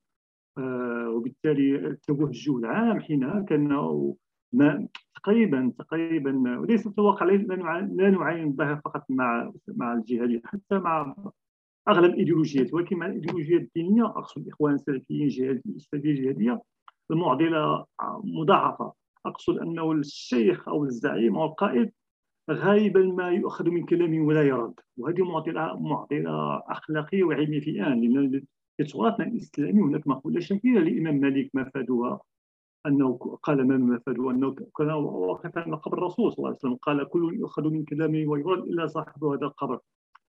آه، 0.58 1.08
وبالتالي 1.08 1.76
التوجه 1.76 2.56
العام 2.56 3.00
حينها 3.00 3.40
كان 3.40 3.68
ما 4.52 4.88
تقريبا 5.16 5.72
تقريبا 5.78 6.58
وليس 6.58 6.86
الواقع 6.86 7.26
لا 7.26 8.10
نعاين 8.10 8.46
الظاهر 8.46 8.76
فقط 8.84 9.04
مع 9.08 9.52
مع 9.68 9.92
الجهاديه 9.92 10.40
حتى 10.44 10.78
مع 10.78 11.16
أغلب 11.88 12.04
الإيديولوجيات. 12.04 12.74
ولكن 12.74 12.96
مع 12.96 13.06
الإيديولوجيات 13.06 13.60
الدينية 13.60 14.06
أقصد 14.06 14.42
الاخوان 14.42 14.74
السلفيين 14.74 15.62
السلفيه 15.66 16.10
الجهاديه 16.10 16.62
المعضله 17.10 17.84
مضاعفة. 18.24 18.92
أقصد 19.26 19.58
أنه 19.58 19.92
الشيخ 19.92 20.68
أو 20.68 20.84
الزعيم 20.84 21.36
أو 21.36 21.44
القائد 21.44 21.92
غالبا 22.50 23.02
ما 23.02 23.30
يؤخذ 23.30 23.68
من 23.70 23.86
كلامه 23.86 24.26
ولا 24.26 24.42
يرد. 24.42 24.74
وهذه 24.96 25.22
معضله 25.22 25.80
معضله 25.80 26.56
أخلاقية 26.58 27.24
وعلمية 27.24 27.60
في 27.60 27.70
الآن 27.70 28.00
لأن 28.00 28.42
في 28.76 28.84
تراثنا 28.84 29.26
الاسلامي 29.26 29.82
هناك 29.82 30.06
مقولة 30.06 30.40
شهيره 30.40 30.80
للإمام 30.80 31.16
مالك 31.20 31.50
مفادها 31.54 32.20
أنه 32.86 33.16
قال 33.42 33.66
ما 33.68 33.76
مفادها 33.76 34.30
أنه 34.30 34.54
كان 34.78 34.90
واقفا 34.90 35.60
قبر 35.60 35.98
الرسول 35.98 36.32
صلى 36.32 36.38
الله 36.38 36.48
عليه 36.48 36.58
وسلم 36.58 36.74
قال 36.74 37.08
كل 37.08 37.34
يؤخذ 37.34 37.70
من 37.70 37.84
كلامه 37.84 38.24
ويرد 38.30 38.62
الا 38.62 38.86
صاحب 38.86 39.24
هذا 39.24 39.46
القبر. 39.46 39.78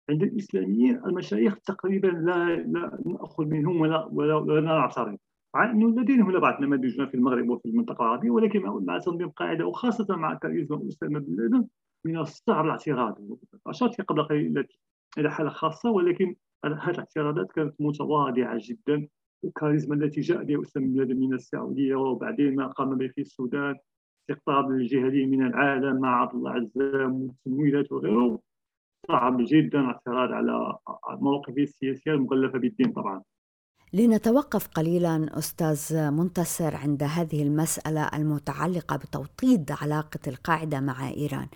عند 0.09 0.23
الإسلاميين 0.23 0.95
المشايخ 1.05 1.59
تقريبا 1.59 2.07
لا 2.07 2.55
لا 2.55 2.99
نأخذ 3.05 3.45
منهم 3.45 3.81
ولا 3.81 4.05
ولا, 4.11 4.35
ولا 4.35 4.61
نعترض. 4.61 5.17
مع 5.55 5.71
إنه 5.71 6.01
لدينا 6.01 6.23
هنا 6.23 6.39
بعض 6.39 6.63
النماذج 6.63 7.07
في 7.07 7.15
المغرب 7.15 7.49
وفي 7.49 7.65
المنطقة 7.65 8.01
العربية 8.03 8.29
ولكن 8.31 8.61
مع 8.61 8.99
تنظيم 8.99 9.29
قاعدة 9.29 9.65
وخاصة 9.65 10.15
مع 10.15 10.33
كاريزما 10.33 10.87
اسامه 10.87 11.19
بن 11.19 11.35
لادن 11.35 11.67
من 12.05 12.17
الصعب 12.17 12.65
الاعتراض. 12.65 13.17
أشرت 13.67 14.01
قبل 14.01 14.23
قليل 14.23 14.67
إلى 15.17 15.31
حالة 15.31 15.49
خاصة 15.49 15.91
ولكن 15.91 16.35
هذه 16.65 16.89
الاعتراضات 16.89 17.51
كانت 17.51 17.75
متواضعة 17.79 18.59
جدا 18.61 19.07
الكاريزما 19.43 19.95
التي 19.95 20.21
جاء 20.21 20.43
بها 20.43 20.61
اسامه 20.61 20.87
بن 20.87 20.97
لادن 20.97 21.19
من 21.19 21.33
السعودية 21.33 21.95
وبعدين 21.95 22.55
ما 22.55 22.67
قام 22.67 22.97
به 22.97 23.07
في 23.07 23.21
السودان 23.21 23.75
استقطاب 24.21 24.71
الجهاديين 24.71 25.29
من 25.29 25.47
العالم 25.47 25.99
مع 26.01 26.21
عبد 26.21 26.35
الله 26.35 26.51
عزام 26.51 27.13
والتمويلات 27.13 27.91
وغيره 27.91 28.39
صعب 29.07 29.37
جدا 29.39 29.79
الاعتراض 29.79 30.31
على 30.31 30.77
المواقف 31.09 31.57
السياسية 31.57 32.11
المغلفة 32.11 32.59
بالدين 32.59 32.91
طبعا. 32.91 33.23
لنتوقف 33.95 34.67
قليلا 34.67 35.37
أستاذ 35.37 36.11
منتصر 36.11 36.75
عند 36.75 37.03
هذه 37.03 37.43
المسألة 37.43 38.09
المتعلقة 38.13 38.95
بتوطيد 38.97 39.71
علاقة 39.81 40.19
القاعدة 40.27 40.79
مع 40.79 41.09
إيران. 41.09 41.47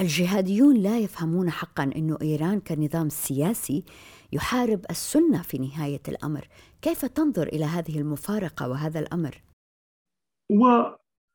الجهاديون 0.00 0.76
لا 0.76 0.98
يفهمون 0.98 1.50
حقا 1.50 1.90
إنه 1.96 2.18
إيران 2.22 2.60
كنظام 2.60 3.08
سياسي 3.08 3.84
يحارب 4.32 4.80
السنة 4.90 5.42
في 5.42 5.58
نهاية 5.58 6.00
الأمر، 6.08 6.48
كيف 6.82 7.04
تنظر 7.04 7.46
إلى 7.46 7.64
هذه 7.64 7.98
المفارقة 7.98 8.68
وهذا 8.68 9.00
الأمر؟ 9.00 9.42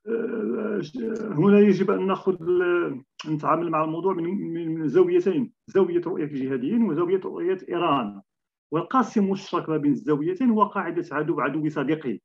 آه، 0.08 0.82
هنا 1.32 1.60
يجب 1.60 1.92
أن 1.92 2.08
نأخذ 2.08 2.38
نتعامل 3.28 3.70
مع 3.70 3.84
الموضوع 3.84 4.14
من 4.14 4.88
زاويتين، 4.88 5.54
زاوية 5.68 6.02
رؤية 6.02 6.26
الجهاديين 6.26 6.84
وزاوية 6.84 7.20
رؤية 7.20 7.58
إيران. 7.70 8.22
والقاسم 8.76 9.24
المشترك 9.26 9.70
ما 9.70 9.78
بين 9.78 9.92
الزاويتين 9.92 10.50
هو 10.50 10.64
قاعدة 10.64 11.16
عدو 11.16 11.40
عدو 11.40 11.70
صديقي 11.70 12.20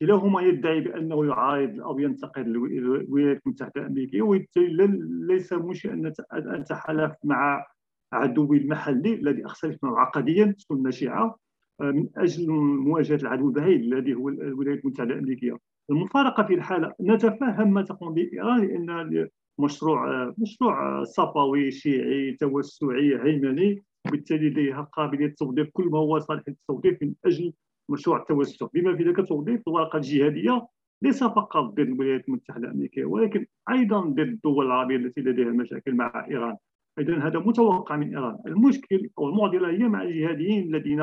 كلاهما 0.00 0.42
يدعي 0.42 0.80
بأنه 0.80 1.26
يعارض 1.26 1.80
أو 1.80 1.98
ينتقد 1.98 2.46
الولايات 2.46 3.42
المتحدة 3.46 3.72
الأمريكية 3.76 4.22
وبالتالي 4.22 4.98
ليس 5.28 5.52
مشي 5.52 5.92
أن 5.92 6.12
أتحالف 6.32 7.12
مع 7.24 7.66
عدوي 8.12 8.56
المحلي 8.58 9.14
الذي 9.14 9.46
أختلف 9.46 9.84
معه 9.84 9.98
عقديا 9.98 10.54
سنة 10.58 10.90
شيعة 10.90 11.36
من 11.80 12.08
أجل 12.16 12.50
مواجهة 12.50 13.16
العدو 13.16 13.48
البعيد 13.48 13.80
الذي 13.80 14.14
هو 14.14 14.28
الولايات 14.28 14.84
المتحدة 14.84 15.14
الأمريكية. 15.14 15.56
المفارقة 15.90 16.42
في 16.42 16.54
الحالة 16.54 16.94
نتفهم 17.00 17.72
ما 17.72 17.82
تقوم 17.82 18.14
به 18.14 18.30
إيران 18.32 18.66
لأن 18.66 19.28
مشروع 19.58 20.34
مشروع 20.38 21.04
صفوي 21.04 21.70
شيعي 21.70 22.36
توسعي 22.40 23.20
هيمني 23.24 23.82
وبالتالي 24.08 24.50
لديها 24.50 24.82
قابلية 24.82 25.34
توظيف 25.38 25.68
كل 25.72 25.84
ما 25.84 25.98
هو 25.98 26.18
صالح 26.18 26.42
للتوظيف 26.48 27.02
من 27.02 27.14
أجل 27.24 27.52
مشروع 27.90 28.20
التوسع. 28.20 28.66
بما 28.74 28.96
في 28.96 29.02
ذلك 29.02 29.28
توظيف 29.28 29.68
الورقة 29.68 29.96
الجهادية 29.96 30.66
ليس 31.02 31.24
فقط 31.24 31.64
ضد 31.64 31.78
الولايات 31.78 32.28
المتحدة 32.28 32.68
الأمريكية 32.68 33.04
ولكن 33.04 33.46
أيضا 33.70 34.00
ضد 34.00 34.20
الدول 34.20 34.66
العربية 34.66 34.96
التي 34.96 35.20
لديها 35.20 35.50
مشاكل 35.50 35.94
مع 35.94 36.26
إيران. 36.30 36.56
اذا 36.98 37.18
هذا 37.18 37.38
متوقع 37.38 37.96
من 37.96 38.16
إيران. 38.16 38.38
المشكل 38.46 39.10
أو 39.18 39.28
المعضلة 39.28 39.70
هي 39.70 39.88
مع 39.88 40.02
الجهاديين 40.02 40.74
الذين 40.74 41.00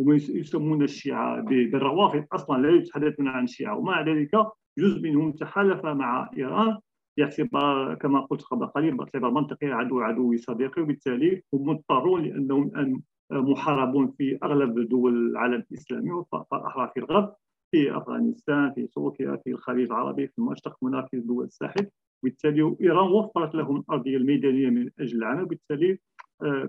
هم 0.00 0.12
يسمون 0.12 0.82
الشيعة 0.82 1.40
بالروافض. 1.40 2.24
أصلا 2.32 2.62
لا 2.62 2.76
يتحدثون 2.76 3.28
عن 3.28 3.44
الشيعة 3.44 3.78
ومع 3.78 4.02
ذلك 4.02 4.30
جزء 4.78 5.00
منهم 5.00 5.32
تحالف 5.32 5.86
مع 5.86 6.30
إيران 6.36 6.78
باعتبار 7.18 7.94
كما 7.94 8.20
قلت 8.20 8.42
قبل 8.42 8.66
قليل 8.66 8.96
باعتبار 8.96 9.30
منطقي 9.30 9.66
عدو 9.66 10.00
عدو 10.00 10.36
صديقي 10.36 10.82
وبالتالي 10.82 11.42
هم 11.54 11.68
مضطرون 11.68 12.22
لانهم 12.22 12.62
الان 12.62 13.00
محاربون 13.32 14.14
في 14.18 14.38
اغلب 14.42 14.88
دول 14.88 15.30
العالم 15.30 15.64
الاسلامي 15.70 16.10
والاخرى 16.12 16.90
في 16.94 17.00
الغرب 17.00 17.34
في 17.70 17.96
افغانستان 17.96 18.72
في 18.72 18.86
تركيا 18.86 19.36
في 19.44 19.50
الخليج 19.50 19.86
العربي 19.86 20.26
في 20.26 20.38
المشرق 20.38 20.76
هنا 20.82 21.06
في 21.10 21.20
دول 21.20 21.44
الساحل 21.44 21.86
وبالتالي 22.22 22.76
ايران 22.80 23.10
وفرت 23.10 23.54
لهم 23.54 23.76
الارضيه 23.76 24.16
الميدانيه 24.16 24.70
من 24.70 24.90
أجل 25.00 25.18
العمل 25.18 25.42
وبالتالي 25.42 25.98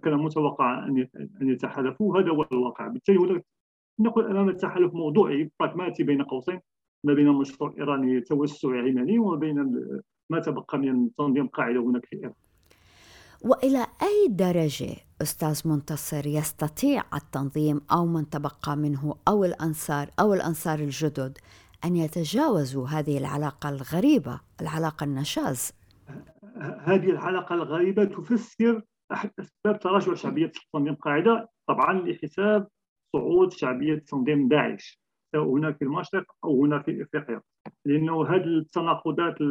كان 0.03 0.13
متوقع 0.13 0.87
ان 0.87 1.49
يتحالفوا 1.49 2.19
هذا 2.19 2.29
هو 2.29 2.45
الواقع 2.51 2.87
بالتالي 2.87 3.19
هناك 3.19 3.45
نقول 3.99 4.25
امام 4.25 4.51
تحالف 4.51 4.93
موضوعي 4.93 5.51
براغماتي 5.59 6.03
بين 6.03 6.21
قوسين 6.21 6.59
ما 7.03 7.13
بين 7.13 7.27
المشروع 7.27 7.69
الايراني 7.69 8.17
التوسعي 8.17 8.79
اليمني 8.79 9.19
وما 9.19 9.35
بين 9.35 9.59
ما 10.29 10.39
تبقى 10.39 10.77
من 10.77 11.15
تنظيم 11.15 11.47
قاعدة 11.47 11.79
هناك 11.79 12.05
في 12.05 12.15
إيران. 12.15 12.33
وإلى 13.41 13.87
أي 14.01 14.27
درجة 14.29 14.95
أستاذ 15.21 15.67
منتصر 15.67 16.27
يستطيع 16.27 17.03
التنظيم 17.13 17.81
أو 17.91 18.05
من 18.05 18.29
تبقى 18.29 18.77
منه 18.77 19.15
أو 19.27 19.45
الأنصار 19.45 20.09
أو 20.19 20.33
الأنصار 20.33 20.79
الجدد 20.79 21.37
أن 21.85 21.95
يتجاوزوا 21.95 22.87
هذه 22.87 23.17
العلاقة 23.17 23.69
الغريبة، 23.69 24.39
العلاقة 24.61 25.03
النشاز؟ 25.03 25.73
هذه 26.79 27.09
العلاقة 27.09 27.55
الغريبة 27.55 28.03
تفسر 28.03 28.81
أحد 29.11 29.31
أسباب 29.39 29.79
تراجع 29.79 30.13
شعبية 30.13 30.51
تنظيم 30.73 30.95
قاعدة 30.95 31.49
طبعا 31.67 31.93
لحساب 31.93 32.67
صعود 33.13 33.53
شعبية 33.53 33.95
تنظيم 33.95 34.47
داعش 34.47 34.99
سواء 35.31 35.49
هنا 35.49 35.71
في 35.71 35.81
المشرق 35.81 36.25
أو 36.43 36.65
هنا 36.65 36.79
في 36.79 37.03
افريقيا 37.03 37.41
لأنه 37.85 38.25
هذه 38.27 38.43
التناقضات 38.43 39.41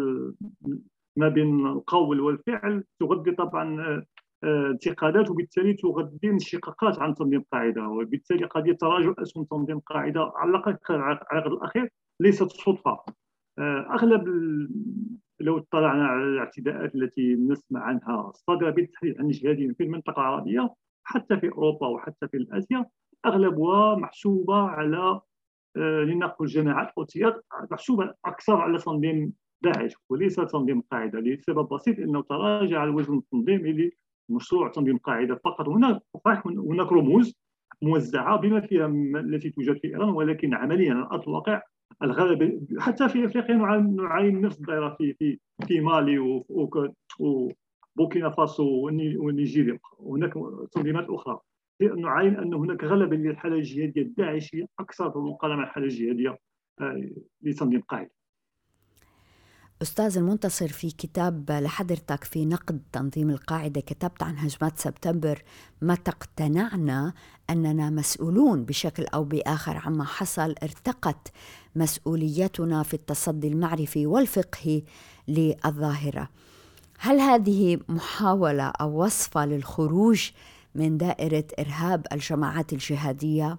ما 1.17 1.29
بين 1.29 1.67
القول 1.67 2.21
والفعل 2.21 2.85
تغذي 3.01 3.31
طبعا 3.31 3.81
آه، 4.45 4.71
انتقادات 4.71 5.31
وبالتالي 5.31 5.75
تغذي 5.75 6.19
انشقاقات 6.25 6.99
عن 6.99 7.15
تنظيم 7.15 7.45
قاعدة. 7.53 7.89
وبالتالي 7.89 8.45
قضية 8.45 8.73
تراجع 8.73 9.15
اسهم 9.19 9.45
تنظيم 9.45 9.79
قاعدة 9.79 10.33
على 10.37 10.51
الأقل 10.51 10.79
على 10.91 11.21
العقد 11.33 11.53
الأخير 11.53 11.89
ليست 12.21 12.49
صدفة. 12.49 12.99
آه، 13.59 13.87
أغلب 13.95 14.29
لو 15.41 15.59
اطلعنا 15.59 16.07
على 16.07 16.25
الاعتداءات 16.25 16.95
التي 16.95 17.35
نسمع 17.35 17.81
عنها 17.81 18.33
صادره 18.35 18.71
بالتحديد 18.71 19.19
عن 19.19 19.27
الجهاديين 19.27 19.75
في 19.75 19.83
المنطقة 19.85 20.21
العربية 20.21 20.75
حتى 21.05 21.37
في 21.41 21.49
أوروبا 21.53 21.87
وحتى 21.87 22.29
في 22.29 22.47
آسيا 22.53 22.87
أغلبها 23.27 23.97
محسوبة 23.97 24.57
على 24.57 24.97
آه، 24.97 25.23
لنقل 25.77 26.47
جماعات 26.47 26.89
حوثيات 26.97 27.45
محسوبة 27.71 28.15
أكثر 28.25 28.57
على 28.57 28.79
تنظيم 28.79 29.33
داعش 29.63 29.95
وليس 30.09 30.37
تنظيم 30.37 30.81
قاعدة 30.81 31.21
لسبب 31.21 31.69
بسيط 31.69 31.99
إنه 31.99 32.23
تراجع 32.23 32.85
الوزن 32.85 33.19
التنظيمي 33.19 33.91
لمشروع 34.31 34.69
تنظيم 34.69 34.99
قاعدة 34.99 35.41
فقط. 35.45 35.69
هناك 35.69 36.03
هناك 36.47 36.93
رموز 36.93 37.35
موزعة 37.83 38.37
بما 38.37 38.61
فيها 38.61 38.87
التي 39.21 39.51
توجد 39.51 39.79
في 39.79 39.89
إيران 39.89 40.09
ولكن 40.09 40.55
عمليا 40.55 40.95
على 40.95 41.09
أرض 41.13 41.23
الواقع 41.23 41.63
الغالب 42.03 42.67
حتى 42.79 43.09
في 43.09 43.25
أفريقيا 43.25 43.55
نعاين 43.57 44.41
نفس 44.41 44.59
الدائره 44.59 44.95
في 44.99 45.13
في 45.13 45.39
في 45.67 45.81
مالي 45.81 46.19
وبوركينا 47.19 48.31
فاسو 48.31 48.89
ونيجيريا. 49.19 49.79
وهناك 49.99 50.33
تنظيمات 50.73 51.07
أخرى. 51.11 51.41
نعاين 51.81 52.37
ان 52.37 52.55
هناك 52.55 52.85
غلبه 52.85 53.17
للحاله 53.17 53.57
الجهاديه 53.57 54.03
الداعشية 54.03 54.65
أكثر 54.79 55.11
في 55.11 55.17
المقارنه 55.17 55.57
مع 55.57 55.65
الحاله 55.65 55.87
الجهاديه 55.87 56.39
آه، 56.81 57.11
لتنظيم 57.43 57.81
قاعدة. 57.81 58.11
أستاذ 59.83 60.19
المنتصر 60.19 60.69
في 60.69 60.91
كتاب 60.91 61.51
لحضرتك 61.51 62.25
في 62.25 62.47
نقد 62.47 62.83
تنظيم 62.93 63.31
القاعدة 63.31 63.81
كتبت 63.81 64.23
عن 64.23 64.39
هجمات 64.39 64.79
سبتمبر. 64.79 65.43
متى 65.83 66.11
اقتنعنا 66.11 67.13
أننا 67.51 67.91
مسؤولون 67.91 68.65
بشكل 68.65 69.07
أو 69.15 69.25
بآخر 69.25 69.77
عما 69.77 70.05
حصل؟ 70.05 70.55
ارتقت 70.63 71.33
مسؤوليتنا 71.77 72.83
في 72.83 72.95
التصدي 72.95 73.49
المعرفي 73.49 74.07
والفقهي 74.07 74.83
للظاهرة. 75.29 76.29
هل 76.99 77.21
هذه 77.21 77.79
محاولة 77.89 78.65
أو 78.65 79.05
وصفة 79.05 79.47
للخروج 79.47 80.31
من 80.79 80.97
دائرة 80.97 81.45
إرهاب 81.59 82.07
الجماعات 82.13 82.73
الجهادية؟ 82.73 83.59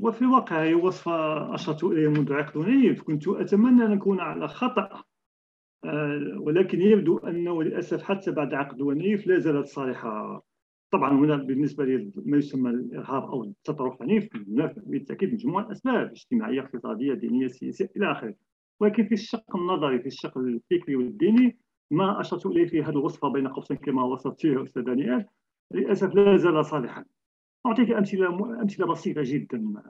وفي 0.00 0.22
الواقع 0.22 0.62
هي 0.62 0.74
وصفة 0.74 1.54
أشرت 1.54 1.84
إليها 1.84 2.10
منذ 2.10 2.32
عقد 2.32 2.56
ونيف 2.56 3.02
كنت 3.02 3.28
أتمنى 3.28 3.84
أن 3.84 3.92
أكون 3.92 4.20
على 4.20 4.48
خطأ. 4.48 5.02
آه، 5.84 6.36
ولكن 6.40 6.80
يبدو 6.80 7.18
أنه 7.18 7.62
للأسف 7.62 8.02
حتى 8.02 8.30
بعد 8.30 8.54
عقد 8.54 8.80
ونيف 8.80 9.26
لا 9.26 9.38
زالت 9.38 9.66
صالحة 9.66 10.42
طبعا 10.92 11.12
هنا 11.12 11.36
بالنسبة 11.36 11.84
لما 11.84 12.36
يسمى 12.36 12.70
الإرهاب 12.70 13.22
أو 13.22 13.44
التطرف 13.44 14.02
هناك 14.02 14.30
بالتأكيد 14.76 15.32
مجموعة 15.32 15.72
أسباب 15.72 16.10
اجتماعية 16.10 16.60
اقتصادية 16.60 17.14
دينية 17.14 17.48
سياسية 17.48 17.90
إلى 17.96 18.12
آخره. 18.12 18.34
ولكن 18.80 19.06
في 19.06 19.14
الشق 19.14 19.56
النظري 19.56 19.98
في 19.98 20.06
الشق 20.06 20.38
الفكري 20.38 20.96
والديني 20.96 21.58
ما 21.90 22.20
أشرت 22.20 22.46
إليه 22.46 22.66
في 22.66 22.82
هذه 22.82 22.90
الوصفة 22.90 23.28
بين 23.28 23.48
قوسين 23.48 23.76
كما 23.76 24.04
وصفت 24.04 24.40
فيه 24.40 24.62
أستاذ 24.62 24.82
دانيال 24.82 25.26
للأسف 25.74 26.14
لا 26.14 26.36
زال 26.36 26.64
صالحا. 26.64 27.04
أعطيك 27.66 27.90
أمثلة 27.90 28.28
أمثلة 28.62 28.86
بسيطة 28.86 29.22
جدا. 29.24 29.82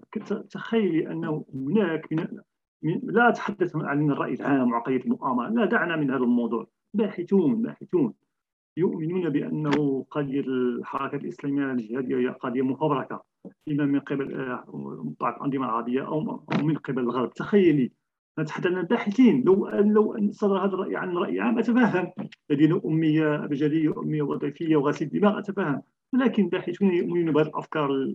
تخيلي 0.51 1.13
أنه 1.13 1.45
هناك 1.55 2.13
من 2.83 3.01
لا 3.03 3.29
أتحدث 3.29 3.77
عن 3.77 4.11
الرأي 4.11 4.35
العام 4.35 4.71
وعقلية 4.71 5.01
المؤامرة 5.01 5.49
لا 5.49 5.65
دعنا 5.65 5.97
من 5.97 6.11
هذا 6.11 6.23
الموضوع. 6.23 6.67
باحثون 6.95 7.63
باحثون. 7.63 8.15
يؤمنون 8.77 9.31
بأنه 9.31 10.07
قضية 10.11 10.41
الحركة 10.41 11.17
الإسلامية 11.17 11.73
الجهادية 11.73 12.17
هي 12.17 12.29
قضية 12.29 12.63
مفبركة 12.63 13.25
إما 13.69 13.85
من 13.85 14.01
قبل 14.01 14.59
بعض 15.21 15.35
الأنظمة 15.35 15.65
العربية 15.67 16.07
أو 16.07 16.45
من 16.63 16.77
قبل 16.77 16.99
الغرب. 16.99 17.33
تخيلي 17.33 17.93
نتحدث 18.39 18.67
عن 18.67 18.79
الباحثين 18.79 19.43
لو 19.47 19.69
لو 19.69 20.31
صدر 20.31 20.59
هذا 20.59 20.75
الرأي 20.75 20.97
عن 20.97 21.17
رأي 21.17 21.41
عام 21.41 21.59
أتفهم. 21.59 22.13
الذين 22.51 22.81
أمية 22.85 23.45
أبجدية 23.45 24.01
أمية 24.01 24.23
وظيفية 24.23 24.77
وغسيل 24.77 25.09
دماغ 25.09 25.39
أتفهم. 25.39 25.83
ولكن 26.13 26.49
باحثون 26.49 26.95
يؤمنون 26.95 27.33
بهذه 27.33 27.47
الأفكار 27.47 28.15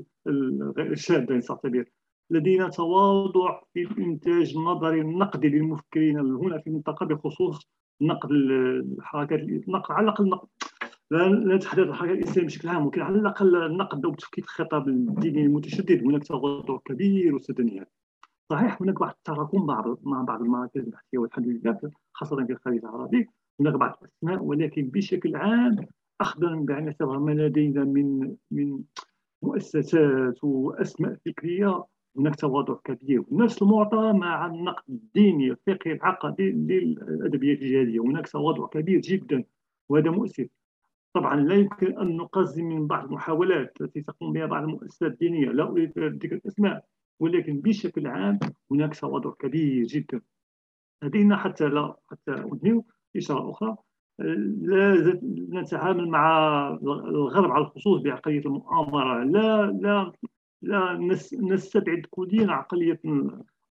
الشاذة 0.80 1.32
إن 1.32 1.42
صح 1.42 1.56
التعبير. 1.56 1.92
لدينا 2.30 2.70
تواضع 2.70 3.62
في 3.74 3.82
الانتاج 3.82 4.54
النظري 4.58 5.02
النقدي 5.02 5.50
للمفكرين 5.50 6.20
هنا 6.20 6.58
في 6.58 6.68
المنطقة 6.68 7.06
بخصوص 7.06 7.70
نقد 8.02 8.32
الحركات 8.32 9.40
نقد 9.68 9.92
على 9.92 10.04
الأقل 10.04 10.30
نقد 10.30 10.48
لا 11.12 11.56
نتحدث 11.56 11.80
عن 11.84 11.90
الحركه 11.90 12.14
الاسلاميه 12.14 12.48
بشكل 12.48 12.70
عام 12.70 12.86
ولكن 12.86 13.02
على 13.02 13.20
الأقل 13.20 13.56
النقد 13.56 14.06
أو 14.06 14.14
تفكيك 14.14 14.44
الخطاب 14.44 14.88
الديني 14.88 15.46
المتشدد. 15.46 16.04
هناك 16.04 16.24
تواضع 16.28 16.78
كبير 16.86 17.36
وسدنيات 17.36 17.92
صحيح 18.50 18.82
هناك 18.82 19.00
بعض 19.00 19.12
التراكم 19.12 19.66
بعض 19.66 20.00
مع 20.04 20.22
بعض 20.22 20.42
المراكز 20.42 20.82
البحثية 20.82 21.18
والحمد 21.18 21.48
لله 21.48 21.80
خاصة 22.14 22.46
في 22.46 22.52
الخليج 22.54 22.86
العربي. 22.86 23.28
هناك 23.60 23.74
بعض 23.74 24.00
الأسماء 24.02 24.44
ولكن 24.44 24.90
بشكل 24.90 25.36
عام 25.36 25.76
اخذا 26.22 26.56
بعين 26.56 26.84
الاعتبار 26.84 27.20
ما 27.20 27.32
لدينا 27.32 27.84
من 27.84 28.36
من 28.52 28.80
مؤسسات 29.42 30.44
وأسماء 30.44 31.18
فكرية 31.26 31.84
هناك 32.18 32.36
تواضع 32.36 32.76
كبير. 32.84 33.24
نفس 33.32 33.62
المعطى 33.62 34.14
مع 34.14 34.46
النقد 34.46 34.84
الديني 34.90 35.52
الفقهي 35.52 35.94
العقدي 35.94 36.52
للأدبيات 36.52 37.62
الجهادية. 37.62 38.00
هناك 38.00 38.28
تواضع 38.28 38.68
كبير 38.68 39.00
جدا 39.02 39.44
وهذا 39.90 40.12
مؤسف. 40.12 40.48
طبعا 41.14 41.36
لا 41.36 41.56
يمكن 41.56 42.00
أن 42.00 42.18
نقزم 42.18 42.66
من 42.66 42.88
بعض 42.88 43.06
المحاولات 43.06 43.74
التي 43.82 44.02
تقوم 44.02 44.34
بها 44.34 44.46
بعض 44.46 44.64
المؤسسات 44.64 45.12
الدينية. 45.12 45.50
لا 45.50 45.64
أريد 45.64 46.00
ذكر 46.00 46.36
الأسماء. 46.36 46.86
ولكن 47.20 47.62
بشكل 47.62 48.08
عام 48.08 48.40
هناك 48.72 49.00
تواضع 49.00 49.32
كبير 49.32 49.86
جدا. 49.86 50.22
لدينا 51.04 51.38
حتى 51.38 51.70
لا 51.70 51.96
حتى 52.12 52.32
أنهي 52.32 52.82
إشارة 53.18 53.52
أخرى. 53.52 53.76
لا 54.20 55.20
نتعامل 55.62 56.08
مع 56.08 56.68
الغرب 56.84 57.52
على 57.52 57.64
الخصوص 57.64 58.02
بعقلية 58.02 58.40
المؤامرة. 58.40 59.24
لا 59.24 59.66
لا 59.66 60.12
لا 60.62 60.98
نستبعد 61.42 62.06
كليا 62.10 62.52
عقلية 62.52 63.02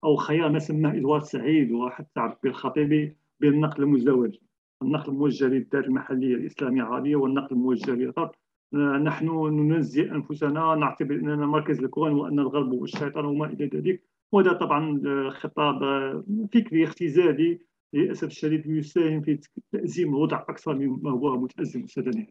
أو 0.04 0.16
خيال 0.16 0.52
ما 0.52 0.58
سماه 0.58 0.96
إدوارد 0.96 1.22
سعيد 1.22 1.72
وحتى 1.72 2.20
عبد 2.20 2.46
الخطيبي 2.46 3.16
بالنقل 3.40 3.82
المزدوج 3.82 4.38
النقل 4.82 5.12
الموجه 5.12 5.44
للذات 5.44 5.84
المحلية 5.84 6.34
الإسلامية 6.34 6.82
العربية 6.82 7.16
والنقل 7.16 7.56
الموجه 7.56 7.90
للغرب. 7.90 8.30
نحن 8.74 9.26
ننزه 9.26 10.02
أنفسنا 10.02 10.74
نعتبر 10.74 11.14
أننا 11.14 11.46
مركز 11.46 11.78
الكون 11.78 12.12
وأن 12.12 12.38
الغرب 12.38 12.72
هو 12.72 12.84
الشيطان 12.84 13.24
وما 13.24 13.46
إلى 13.46 13.66
ذلك. 13.66 14.02
وهذا 14.32 14.52
طبعا 14.52 15.00
خطاب 15.30 15.78
فكري 16.54 16.84
اختزالي 16.84 17.60
للأسف 17.92 18.24
الشديد 18.24 18.66
يساهم 18.66 19.20
في 19.20 19.40
تأزيم 19.72 20.08
الوضع 20.08 20.40
أكثر 20.48 20.74
مما 20.74 21.10
هو 21.10 21.40
متأزم 21.40 21.84
أستاذ 21.84 22.24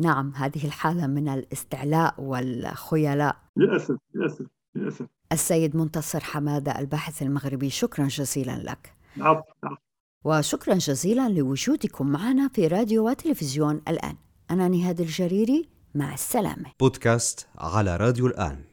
نعم 0.00 0.32
هذه 0.34 0.64
الحالة 0.64 1.06
من 1.06 1.28
الاستعلاء 1.28 2.14
والخيلاء. 2.18 3.36
للأسف 3.56 3.96
للأسف 4.14 4.46
للأسف. 4.74 5.06
السيد 5.32 5.76
منتصر 5.76 6.20
حماده 6.20 6.78
الباحث 6.78 7.22
المغربي 7.22 7.70
شكرا 7.70 8.04
جزيلا 8.04 8.62
لك. 8.62 8.92
نعم 9.16 9.42
نعم. 9.64 9.76
وشكرا 10.24 10.74
جزيلا 10.74 11.28
لوجودكم 11.28 12.06
معنا 12.06 12.48
في 12.48 12.66
راديو 12.66 13.08
وتلفزيون 13.08 13.80
الآن. 13.88 14.16
أنا 14.50 14.68
نهاد 14.68 15.00
الجريري. 15.00 15.68
مع 15.94 16.14
السلامة. 16.14 16.72
بودكاست 16.80 17.46
على 17.58 17.96
راديو 17.96 18.26
الآن. 18.26 18.64